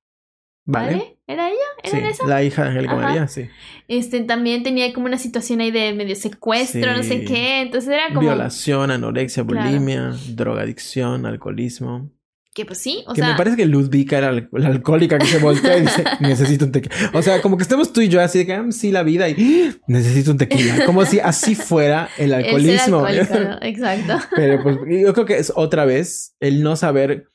[0.66, 1.18] ¿Vale?
[1.28, 1.58] ¿Era ella?
[1.84, 2.26] ¿Era esa?
[2.26, 3.50] La hija de Angélica María, sí.
[3.90, 7.60] Este también tenía como una situación ahí de medio secuestro, no sé qué.
[7.60, 8.22] Entonces era como.
[8.22, 12.10] Violación, anorexia, bulimia, drogadicción, alcoholismo.
[12.56, 13.32] Que pues sí, o que sea.
[13.32, 16.72] me parece que Ludvika era la, la alcohólica que se voltea y dice, necesito un
[16.72, 16.96] tequila.
[17.14, 19.28] O sea, como que estamos tú y yo así de que, "Ah, sí, la vida
[19.28, 20.86] y "Ah, necesito un tequila.
[20.86, 23.06] Como si así fuera el alcoholismo.
[23.06, 23.58] alcohólico, ¿no?
[23.62, 24.20] Exacto.
[24.36, 27.32] Pero pues yo creo que es otra vez el no saber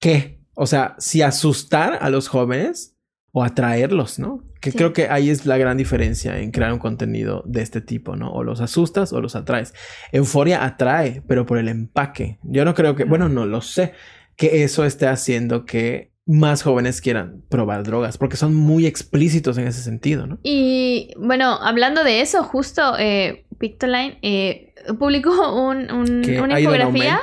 [0.00, 0.40] qué.
[0.54, 2.96] O sea, si asustar a los jóvenes
[3.32, 4.42] o atraerlos, ¿no?
[4.60, 4.78] Que Sí.
[4.78, 8.32] creo que ahí es la gran diferencia en crear un contenido de este tipo, ¿no?
[8.32, 9.74] O los asustas o los atraes.
[10.10, 12.38] Euforia atrae, pero por el empaque.
[12.42, 13.92] Yo no creo que, bueno, no lo sé,
[14.36, 19.66] que eso esté haciendo que más jóvenes quieran probar drogas, porque son muy explícitos en
[19.68, 20.38] ese sentido, ¿no?
[20.42, 25.30] Y bueno, hablando de eso, justo eh, Pictoline eh, publicó
[25.68, 27.20] un, un- una infografía.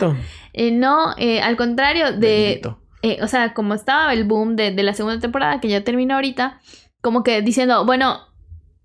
[0.53, 2.61] Eh, no, eh, al contrario de,
[3.01, 6.15] eh, o sea, como estaba el boom de, de la segunda temporada, que ya terminó
[6.15, 6.61] ahorita,
[7.01, 8.19] como que diciendo, bueno,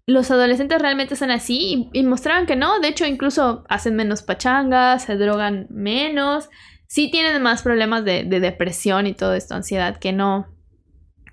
[0.06, 4.22] los adolescentes realmente son así y, y mostraron que no, de hecho incluso hacen menos
[4.22, 6.48] pachangas, se drogan menos,
[6.88, 10.48] sí tienen más problemas de, de depresión y todo esto, ansiedad, que no,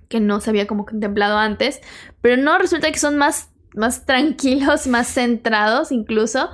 [0.10, 1.82] que no se había como contemplado antes,
[2.22, 6.50] pero no, resulta que son más, más tranquilos, más centrados incluso,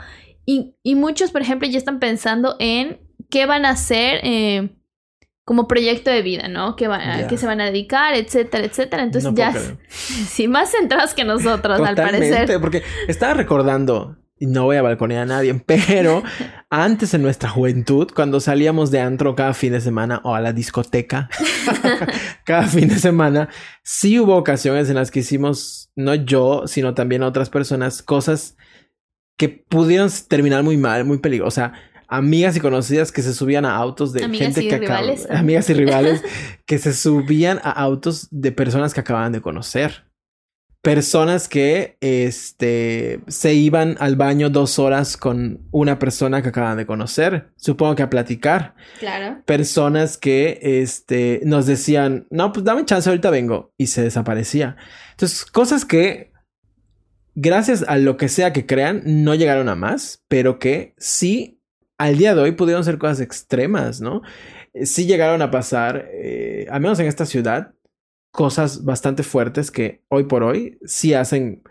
[0.45, 4.69] y, y muchos, por ejemplo, ya están pensando en qué van a hacer eh,
[5.43, 6.75] como proyecto de vida, ¿no?
[6.75, 7.27] ¿Qué, van, a- Ya.
[7.27, 9.03] qué se van a dedicar, etcétera, etcétera.
[9.03, 9.53] Entonces No ya,
[9.89, 12.59] sí, más centrados que nosotros, al parecer.
[12.61, 16.23] porque estaba recordando, no voy a balconear a nadie, pero
[16.69, 20.53] antes en nuestra juventud, cuando salíamos de antro cada fin de semana o a la
[20.53, 21.29] discoteca,
[22.45, 23.49] cada fin de semana,
[23.83, 28.57] sí hubo ocasiones en las que hicimos, no yo, sino también otras personas, cosas
[29.37, 31.51] que pudieron terminar muy mal, muy peligrosas.
[31.51, 31.73] O sea,
[32.11, 35.69] amigas y conocidas que se subían a autos de Amigas gente y que rivales amigas
[35.69, 36.23] y rivales
[36.65, 40.10] que se subían a autos de personas que acababan de conocer.
[40.81, 46.87] Personas que este, se iban al baño dos horas con una persona que acaban de
[46.87, 48.73] conocer, supongo que a platicar.
[48.99, 49.43] Claro.
[49.45, 54.75] Personas que este, nos decían, no, pues dame chance, ahorita vengo, y se desaparecía.
[55.11, 56.31] Entonces, cosas que,
[57.35, 61.61] gracias a lo que sea que crean, no llegaron a más, pero que sí,
[61.99, 64.23] al día de hoy pudieron ser cosas extremas, ¿no?
[64.83, 67.73] Sí llegaron a pasar, eh, al menos en esta ciudad,
[68.31, 71.63] cosas bastante fuertes que hoy por hoy sí hacen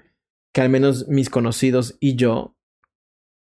[0.52, 2.56] que al menos mis conocidos y yo,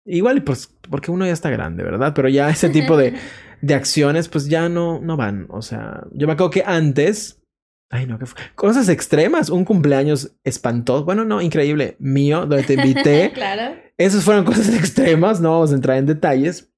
[0.05, 2.13] igual pues porque uno ya está grande, ¿verdad?
[2.15, 3.15] Pero ya ese tipo de,
[3.61, 5.47] de acciones pues ya no, no van.
[5.49, 7.41] O sea, yo me acuerdo que antes,
[7.89, 12.73] ay no, que fue, cosas extremas, un cumpleaños espantoso, bueno, no, increíble, mío, donde te
[12.75, 13.31] invité.
[13.33, 13.75] claro.
[13.97, 16.71] Esas fueron cosas extremas, no vamos a entrar en detalles,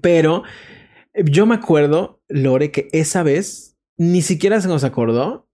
[0.00, 0.42] pero
[1.24, 5.45] yo me acuerdo, Lore, que esa vez ni siquiera se nos acordó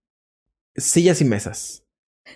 [0.75, 1.83] sillas y mesas.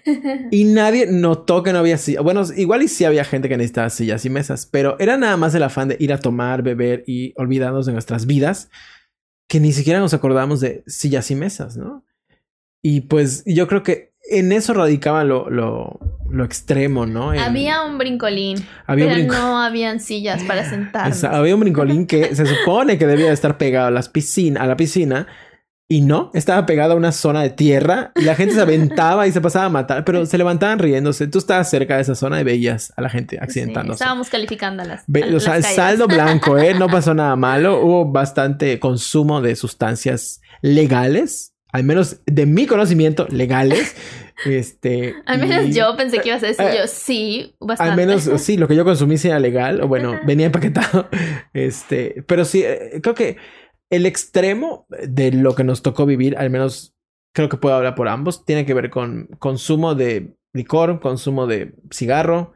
[0.52, 2.24] Y nadie notó que no había sillas.
[2.24, 5.56] Bueno, igual y sí había gente que necesitaba sillas y mesas, pero era nada más
[5.56, 8.70] el afán de ir a tomar, beber y olvidarnos de nuestras vidas,
[9.50, 12.06] que ni siquiera nos acordamos de sillas y mesas, ¿no?
[12.84, 17.34] Y pues yo creo que en eso radicaba lo, lo, lo extremo, ¿no?
[17.34, 21.24] En- Había un brincolín, había un pero brinco- no habían sillas para sentarnos.
[21.24, 24.76] Había un brincolín que se supone que debía estar pegado a, las piscina, a la
[24.76, 25.28] piscina
[25.90, 29.32] y no, estaba pegado a una zona de tierra y la gente se aventaba y
[29.32, 31.28] se pasaba a matar, pero se levantaban riéndose.
[31.28, 33.96] Tú estabas cerca de esa zona y veías a la gente Sí, accidentándose.
[34.04, 36.74] estábamos calificando las, Ve- a- o sea, las el saldo blanco, ¿eh?
[36.74, 37.80] No pasó nada malo.
[37.82, 43.96] Hubo bastante consumo de sustancias legales, al menos de mi conocimiento, legales.
[44.46, 45.16] Este.
[45.26, 47.92] Al menos y- yo pensé que ibas a decir Eh, yo sí, bastante.
[47.92, 51.08] al menos sí, lo que yo consumí sí era legal, o bueno, venía empaquetado.
[51.54, 53.38] Este, pero sí, eh, creo que
[53.90, 56.94] el extremo de lo que nos tocó vivir, al menos
[57.34, 61.76] creo que puedo hablar por ambos, tiene que ver con consumo de licor, consumo de
[61.92, 62.54] cigarro,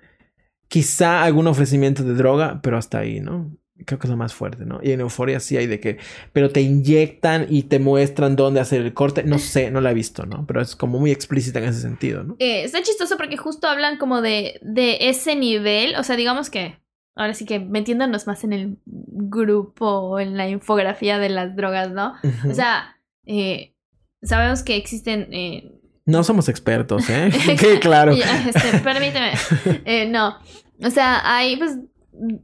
[0.68, 3.56] quizá algún ofrecimiento de droga, pero hasta ahí, ¿no?
[3.86, 4.80] Creo que es lo más fuerte, ¿no?
[4.82, 5.98] Y en Euforia sí hay de que,
[6.34, 9.24] pero te inyectan y te muestran dónde hacer el corte.
[9.24, 10.46] No sé, no la he visto, ¿no?
[10.46, 12.36] Pero es como muy explícita en ese sentido, ¿no?
[12.40, 16.81] Eh, está chistoso porque justo hablan como de, de ese nivel, o sea, digamos que,
[17.16, 21.92] ahora sí que metiéndonos más en el grupo o en la infografía de las drogas,
[21.92, 22.14] ¿no?
[22.50, 23.76] O sea, eh,
[24.24, 25.28] sabemos que existen...
[25.32, 25.72] eh,
[26.06, 27.30] No somos expertos, ¿eh?
[27.60, 28.14] Que claro.
[28.14, 29.32] Este, permíteme.
[29.86, 30.38] Eh, no.
[30.84, 31.78] O sea, hay pues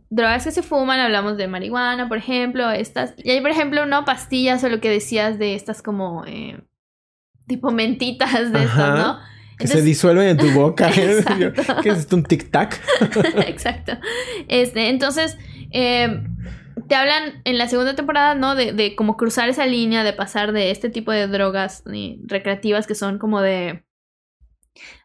[0.09, 3.13] drogas que se fuman, hablamos de marihuana, por ejemplo, estas.
[3.17, 6.59] Y hay, por ejemplo, no pastillas o lo que decías de estas como eh,
[7.47, 8.99] tipo mentitas de estas.
[8.99, 9.19] ¿no?
[9.57, 10.89] Que se disuelven en tu boca.
[10.95, 11.23] ¿eh?
[11.83, 12.15] ¿Qué es esto?
[12.15, 12.79] ¿Un tic-tac?
[13.47, 13.93] Exacto.
[14.47, 15.37] Este, entonces,
[15.71, 16.23] eh,
[16.87, 18.55] te hablan en la segunda temporada, ¿no?
[18.55, 22.87] De, de cómo cruzar esa línea, de pasar de este tipo de drogas eh, recreativas
[22.87, 23.83] que son como de.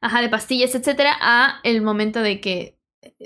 [0.02, 2.78] Ajá, de pastillas, etcétera, a el momento de que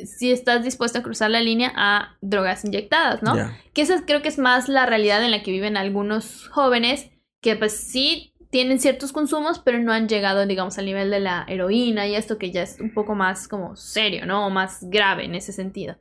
[0.05, 3.35] si estás dispuesto a cruzar la línea a drogas inyectadas, ¿no?
[3.75, 7.11] Que esa creo que es más la realidad en la que viven algunos jóvenes
[7.43, 11.45] que pues sí tienen ciertos consumos, pero no han llegado, digamos, al nivel de la
[11.47, 14.47] heroína y esto que ya es un poco más como serio, ¿no?
[14.47, 15.95] O más grave en ese sentido.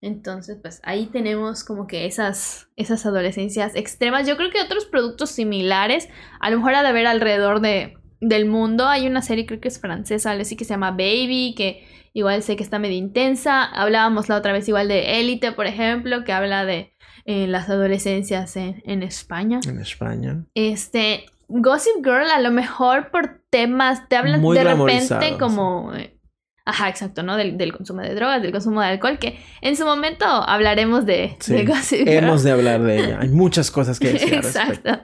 [0.00, 4.26] Entonces, pues ahí tenemos como que esas, esas adolescencias extremas.
[4.26, 6.08] Yo creo que otros productos similares,
[6.40, 8.88] a lo mejor ha de haber alrededor de, del mundo.
[8.88, 12.42] Hay una serie, creo que es francesa, algo así que se llama Baby, que igual
[12.42, 13.64] sé que está medio intensa.
[13.64, 16.94] Hablábamos la otra vez igual de Élite, por ejemplo, que habla de
[17.26, 19.60] eh, las adolescencias en, en España.
[19.68, 20.46] En España.
[20.54, 21.26] Este,
[21.60, 25.94] Gossip Girl a lo mejor por temas, te hablan Muy de repente como...
[25.94, 26.18] eh,
[26.64, 27.36] Ajá, exacto, ¿no?
[27.36, 31.36] Del, del consumo de drogas, del consumo de alcohol, que en su momento hablaremos de,
[31.40, 32.24] Sí, de Gossip Girl.
[32.24, 33.18] Hemos de hablar de ella.
[33.20, 34.40] Hay muchas cosas que decir al.
[34.44, 35.00] Exacto.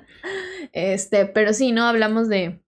[0.72, 1.84] Este, pero sí, ¿no?
[1.84, 2.62] Hablamos de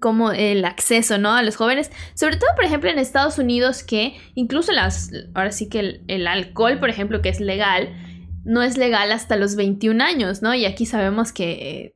[0.00, 1.32] como el acceso, ¿no?
[1.32, 1.90] A los jóvenes.
[2.14, 5.10] Sobre todo, por ejemplo, en Estados Unidos, que incluso las.
[5.34, 7.96] Ahora sí que el, el alcohol, por ejemplo, que es legal,
[8.44, 10.54] no es legal hasta los 21 años, ¿no?
[10.54, 11.95] Y aquí sabemos que eh,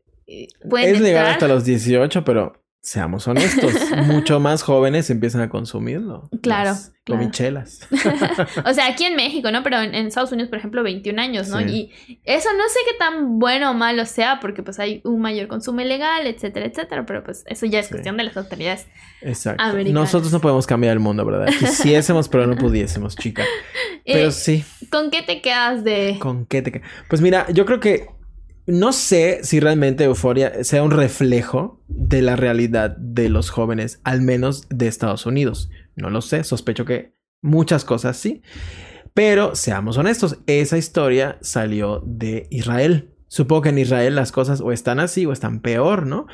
[0.68, 3.74] pueden Es legal hasta los 18, pero seamos honestos,
[4.06, 6.30] mucho más jóvenes empiezan a consumirlo.
[6.40, 7.20] Claro, Las claro.
[7.20, 7.80] gomichelas.
[8.64, 9.62] O sea, aquí en México, ¿no?
[9.62, 11.58] Pero en, en Estados Unidos, por ejemplo, 21 años, ¿no?
[11.58, 11.64] Sí.
[12.08, 15.46] Y eso no sé qué tan bueno o malo sea, porque pues hay un mayor
[15.46, 17.04] consumo ilegal, etcétera, etcétera.
[17.04, 17.92] Pero pues eso ya es Sí.
[17.92, 18.86] cuestión de las autoridades.
[19.20, 19.62] Exacto.
[19.62, 19.92] Americanas.
[20.02, 21.48] Nosotros no podemos cambiar el mundo, ¿verdad?
[21.58, 23.44] Quisiésemos, pero no pudiésemos, chica.
[24.06, 26.16] Pero Eh, sí, ¿Con qué te quedas de...?
[26.18, 26.72] ¿con qué te...
[26.72, 28.06] ca- Pues mira, yo creo que
[28.66, 34.20] no sé si realmente Euforia sea un reflejo de la realidad de los jóvenes, al
[34.22, 35.70] menos de Estados Unidos.
[35.96, 38.42] No lo sé, sospecho que muchas cosas sí.
[39.14, 43.14] Pero seamos honestos, esa historia salió de Israel.
[43.28, 46.26] Supongo que en Israel las cosas o están así o están peor, ¿no?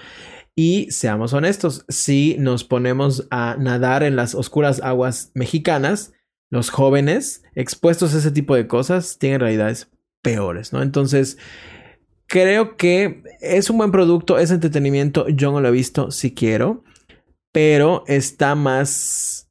[0.55, 6.14] Y seamos honestos, si nos ponemos a nadar en las oscuras aguas mexicanas,
[6.51, 9.91] los jóvenes expuestos a ese tipo de cosas tienen realidades
[10.22, 10.83] peores, ¿no?
[10.83, 11.37] Entonces,
[12.27, 16.85] creo que es un buen producto, es entretenimiento, yo no lo he visto si quiero,
[17.53, 19.47] pero está más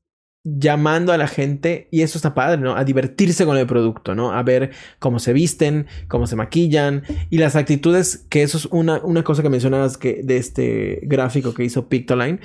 [0.46, 2.76] llamando a la gente, y eso está padre, ¿no?
[2.76, 4.32] A divertirse con el producto, ¿no?
[4.32, 7.02] A ver cómo se visten, cómo se maquillan
[7.32, 11.56] y las actitudes, que eso es una, una cosa que mencionabas que de este gráfico
[11.56, 12.40] que hizo Pictoline.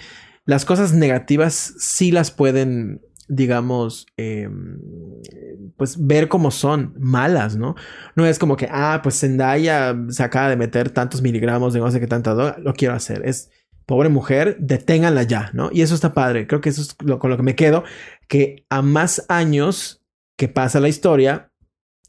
[0.47, 4.49] Las cosas negativas sí las pueden, digamos, eh,
[5.81, 7.75] pues ver cómo son malas, ¿no?
[8.15, 11.91] No es como que, ah, pues Zendaya se acaba de meter tantos miligramos de no
[11.91, 13.23] sé qué tanta droga, lo quiero hacer.
[13.25, 13.51] Es,
[13.87, 15.71] pobre mujer, deténganla ya, ¿no?
[15.73, 16.47] Y eso está padre.
[16.47, 17.83] Creo que eso es lo, con lo que me quedo,
[18.29, 20.03] que a más años
[20.37, 21.51] que pasa la historia,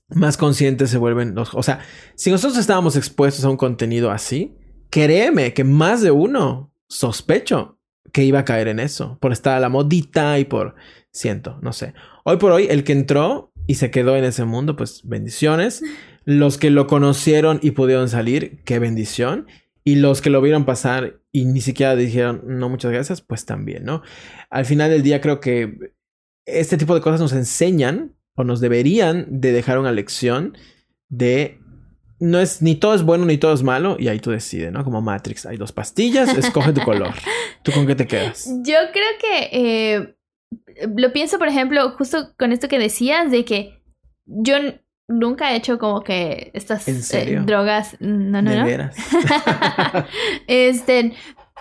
[0.10, 1.56] más conscientes se vuelven los...
[1.56, 1.80] O sea,
[2.16, 4.54] si nosotros estábamos expuestos a un contenido así,
[4.90, 7.80] créeme que más de uno, sospecho,
[8.12, 10.76] que iba a caer en eso, por estar a la modita y por...
[11.14, 11.94] Siento, no sé.
[12.24, 15.82] Hoy por hoy, el que entró y se quedó en ese mundo, pues bendiciones.
[16.26, 19.48] Los que lo conocieron y pudieron salir, qué bendición.
[19.86, 23.86] Y los que lo vieron pasar y ni siquiera dijeron no, muchas gracias, pues también,
[23.86, 24.02] ¿no?
[24.50, 25.94] Al final del día creo que
[26.46, 30.58] este tipo de cosas nos enseñan o nos deberían de dejar una lección
[31.08, 31.62] de
[32.20, 34.84] no es ni todo es bueno ni todo es malo y ahí tú decides, ¿no?
[34.84, 37.14] Como Matrix, hay dos pastillas, escoge tu color.
[37.64, 38.48] ¿Tú con qué te quedas?
[38.66, 40.16] Yo creo que eh,
[40.96, 43.82] lo pienso, por ejemplo, justo con esto que decías de que
[44.26, 44.56] yo
[45.08, 47.98] nunca he hecho como que estas eh, drogas.
[48.00, 48.66] No, no, de no.
[48.66, 48.96] veras.
[50.48, 51.14] este,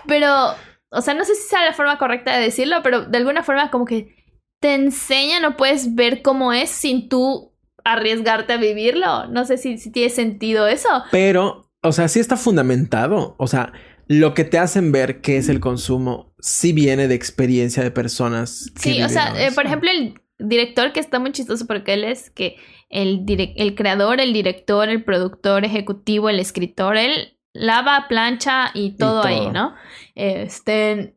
[0.06, 0.54] pero,
[0.90, 3.70] o sea, no sé si sea la forma correcta de decirlo, pero de alguna forma
[3.70, 4.14] como que
[4.60, 9.26] te enseñan o puedes ver cómo es sin tú arriesgarte a vivirlo.
[9.28, 10.88] No sé si, si tiene sentido eso.
[11.10, 13.34] Pero, o sea, sí está fundamentado.
[13.38, 13.72] O sea,
[14.06, 18.70] lo que te hacen ver que es el consumo sí viene de experiencia de personas.
[18.74, 22.04] que Sí, o sea, eh, por ejemplo, el director que está muy chistoso porque él
[22.04, 22.56] es que
[22.88, 23.24] el,
[23.56, 29.38] el creador, el director, el productor ejecutivo, el escritor, él lava, plancha y todo, ahí,
[29.38, 29.52] todo.
[29.52, 29.74] ¿no?
[30.14, 31.16] Este,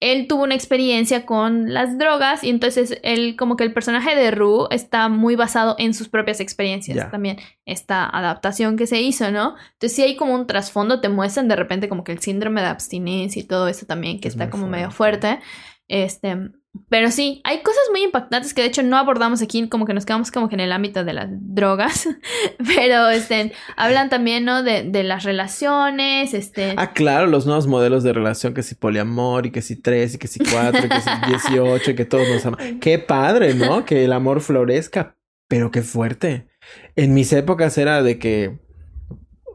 [0.00, 4.30] él tuvo una experiencia con las drogas y entonces él como que el personaje de
[4.30, 7.36] Rue está muy basado en sus propias experiencias también
[7.66, 9.56] esta adaptación que se hizo, ¿no?
[9.74, 12.68] Entonces sí hay como un trasfondo, te muestran de repente como que el síndrome de
[12.68, 15.38] abstinencia y todo eso también que Es está como medio fuerte.
[15.86, 16.50] Este,
[16.88, 20.06] pero sí, hay cosas muy impactantes que de hecho no abordamos aquí, como que nos
[20.06, 22.08] quedamos como que en el ámbito de las drogas,
[22.76, 24.62] pero este, hablan también, ¿no?
[24.62, 26.74] De, de las relaciones, este...
[26.76, 30.18] Ah, claro, los nuevos modelos de relación, que si poliamor, y que si tres, y
[30.18, 32.78] que si cuatro, y que si dieciocho, y que todos nos aman.
[32.78, 33.84] Qué padre, ¿no?
[33.84, 35.16] Que el amor florezca,
[35.48, 36.46] pero qué fuerte.
[36.94, 38.60] En mis épocas era de que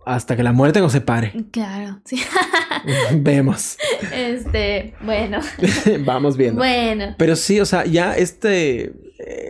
[0.05, 1.33] hasta que la muerte nos separe.
[1.51, 2.21] Claro, sí.
[3.15, 3.77] Vemos.
[4.13, 5.39] Este, bueno,
[6.05, 6.59] Vamos viendo.
[6.59, 7.15] bueno.
[7.17, 8.93] Pero sí, o sea, ya este.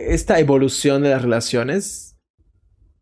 [0.08, 2.16] esta evolución de las relaciones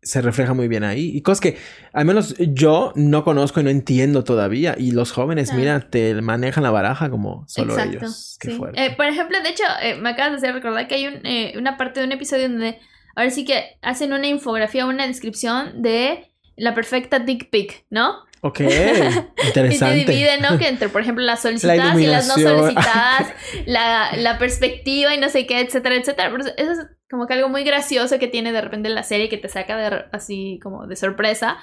[0.01, 1.09] se refleja muy bien ahí.
[1.15, 1.57] Y cosas que
[1.91, 4.75] al menos yo no conozco y no entiendo todavía.
[4.77, 5.55] Y los jóvenes, Ah.
[5.55, 7.97] mira, te manejan la baraja como solo Exacto.
[7.97, 8.37] ellos.
[8.39, 8.57] Qué sí.
[8.57, 8.85] fuerte.
[8.85, 11.53] Eh, por ejemplo, de hecho, eh, me acabas de hacer recordar que hay un, eh,
[11.57, 12.77] una parte de un episodio donde
[13.15, 18.25] ahora sí que hacen una infografía, una descripción de la perfecta dick pic, ¿no?
[18.41, 19.95] Ok, Y te interesante.
[19.95, 20.57] dividen, ¿no?
[20.59, 23.33] Que entre, por ejemplo, las solicitadas y las no solicitadas,
[23.65, 26.29] la, la perspectiva y no sé qué, etcétera, etcétera.
[26.31, 29.37] Pero eso es como que algo muy gracioso que tiene de repente la serie que
[29.37, 31.57] te saca de así como de sorpresa.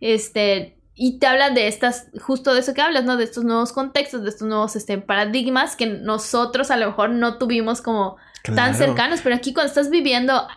[0.00, 0.76] Este.
[1.00, 3.16] Y te habla de estas, justo de eso que hablas, ¿no?
[3.16, 7.38] De estos nuevos contextos, de estos nuevos este, paradigmas que nosotros a lo mejor no
[7.38, 10.48] tuvimos como tan cercanos, pero aquí cuando estás viviendo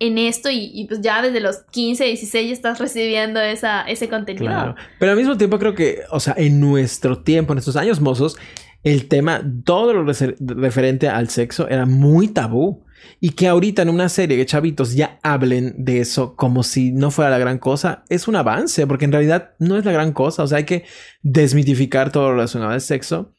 [0.00, 4.08] en esto y, y pues ya desde los 15, 16 ya estás recibiendo esa, ese
[4.08, 4.46] contenido.
[4.46, 4.74] Claro.
[4.98, 8.36] Pero al mismo tiempo creo que, o sea, en nuestro tiempo, en estos años mozos,
[8.82, 12.84] el tema, todo lo refer- referente al sexo era muy tabú.
[13.18, 17.10] Y que ahorita en una serie de chavitos ya hablen de eso como si no
[17.10, 20.42] fuera la gran cosa, es un avance, porque en realidad no es la gran cosa.
[20.42, 20.84] O sea, hay que
[21.22, 23.34] desmitificar todo lo relacionado al sexo.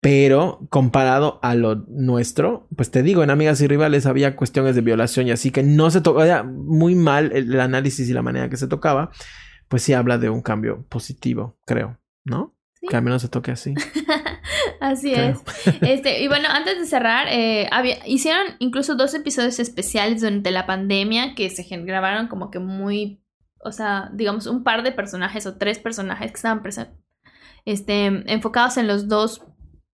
[0.00, 4.80] Pero comparado a lo nuestro, pues te digo, en Amigas y Rivales había cuestiones de
[4.80, 8.56] violación y así que no se tocaba muy mal el, análisis y la manera que
[8.56, 9.10] se tocaba.
[9.66, 12.56] Pues sí habla de un cambio positivo, creo, ¿no?
[12.74, 12.86] Sí.
[12.86, 13.74] Que al menos se toque así.
[14.80, 15.30] Así creo.
[15.30, 15.74] es.
[15.82, 20.66] Este, y bueno, antes de cerrar, eh, había- hicieron incluso dos episodios especiales durante la
[20.66, 23.20] pandemia que se grabaron como que muy,
[23.60, 26.62] o sea, digamos, un par de personajes o tres personajes que estaban
[27.64, 29.42] este, enfocados en los dos,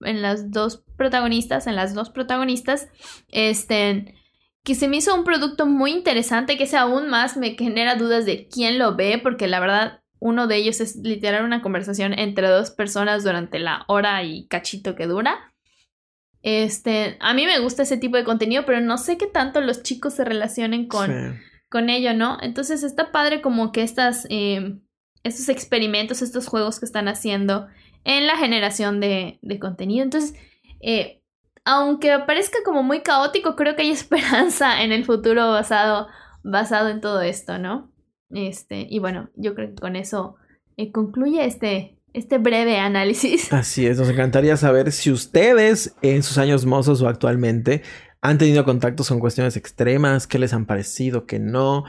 [0.01, 2.87] en las dos protagonistas, en las dos protagonistas,
[3.29, 4.15] este,
[4.63, 8.25] que se me hizo un producto muy interesante que ese aún más me genera dudas
[8.25, 12.47] de quién lo ve, porque la verdad uno de ellos es literal una conversación entre
[12.49, 15.53] dos personas durante la hora y cachito que dura.
[16.41, 19.83] Este, a mí me gusta ese tipo de contenido, pero no sé qué tanto los
[19.83, 21.39] chicos se relacionen con, Sí.
[21.69, 22.37] con ello, ¿no?
[22.41, 24.77] Entonces está padre como que estas, eh,
[25.23, 27.67] estos experimentos, estos juegos que están haciendo
[28.03, 30.03] en la generación de, de contenido.
[30.03, 30.35] Entonces,
[30.81, 31.21] eh,
[31.65, 36.07] aunque parezca como muy caótico, creo que hay esperanza en el futuro basado,
[36.43, 37.91] basado en todo esto, ¿no?
[38.31, 40.35] Este, y bueno, yo creo que con eso
[40.77, 43.51] eh, concluye este, este breve análisis.
[43.53, 47.81] Así es, nos encantaría saber si ustedes en sus años mozos o actualmente
[48.21, 51.85] han tenido contactos con cuestiones extremas, qué les han parecido, qué no,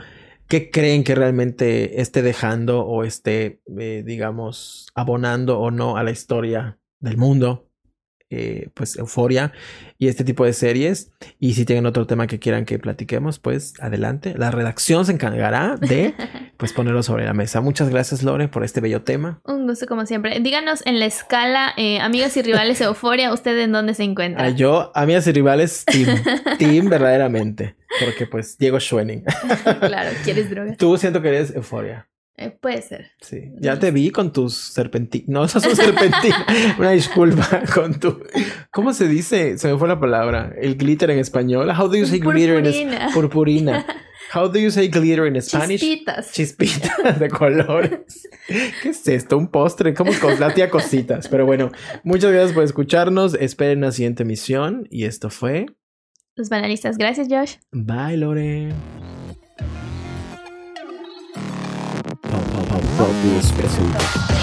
[0.51, 6.11] qué creen que realmente esté dejando o esté, eh, digamos, abonando o no a la
[6.11, 7.69] historia del mundo.
[8.33, 9.51] eh, pues euforia
[9.97, 13.73] y este tipo de series y si tienen otro tema que quieran que platiquemos pues
[13.81, 16.13] adelante la redacción se encargará de
[16.55, 20.05] pues ponerlo sobre la mesa muchas gracias Lore por este bello tema Un gusto como
[20.05, 20.39] siempre.
[20.39, 24.45] Díganos en la escala, eh, amigas y rivales de Euforia, ¿usted en dónde se encuentra?
[24.45, 26.23] Ah, yo, amigas y rivales, team.
[26.57, 27.75] team verdaderamente.
[27.99, 29.23] Porque pues Diego Schwenning.
[29.79, 30.77] claro, ¿quieres drogas?
[30.77, 32.07] Tú siento que eres euforia.
[32.37, 33.11] Eh, puede ser.
[33.21, 33.51] Sí.
[33.59, 35.27] Ya te vi con tus serpentinas.
[35.29, 36.43] No, esas son serpentinas.
[36.79, 38.23] Una disculpa con tu.
[38.71, 39.57] ¿Cómo se dice?
[39.57, 40.51] Se me fue la palabra.
[40.59, 41.69] El glitter en español.
[41.77, 43.85] How do you say glitter en es- Purpurina.
[44.33, 45.81] How do you say glitter in Spanish?
[45.81, 46.31] Chispitas.
[46.31, 48.29] Chispitas de colores.
[48.47, 49.37] ¿Qué es esto?
[49.37, 49.93] Un postre.
[49.93, 51.27] ¿Cómo cos- la tía cositas?
[51.27, 51.69] Pero bueno,
[52.03, 53.33] muchas gracias por escucharnos.
[53.35, 54.87] Esperen la siguiente emisión.
[54.89, 55.65] Y esto fue.
[56.41, 56.97] Los bananistas.
[56.97, 57.57] Gracias, Josh.
[57.71, 58.73] Bye, Lore.
[62.03, 63.09] Pop, pop, pop, pop,
[63.55, 64.40] presenta.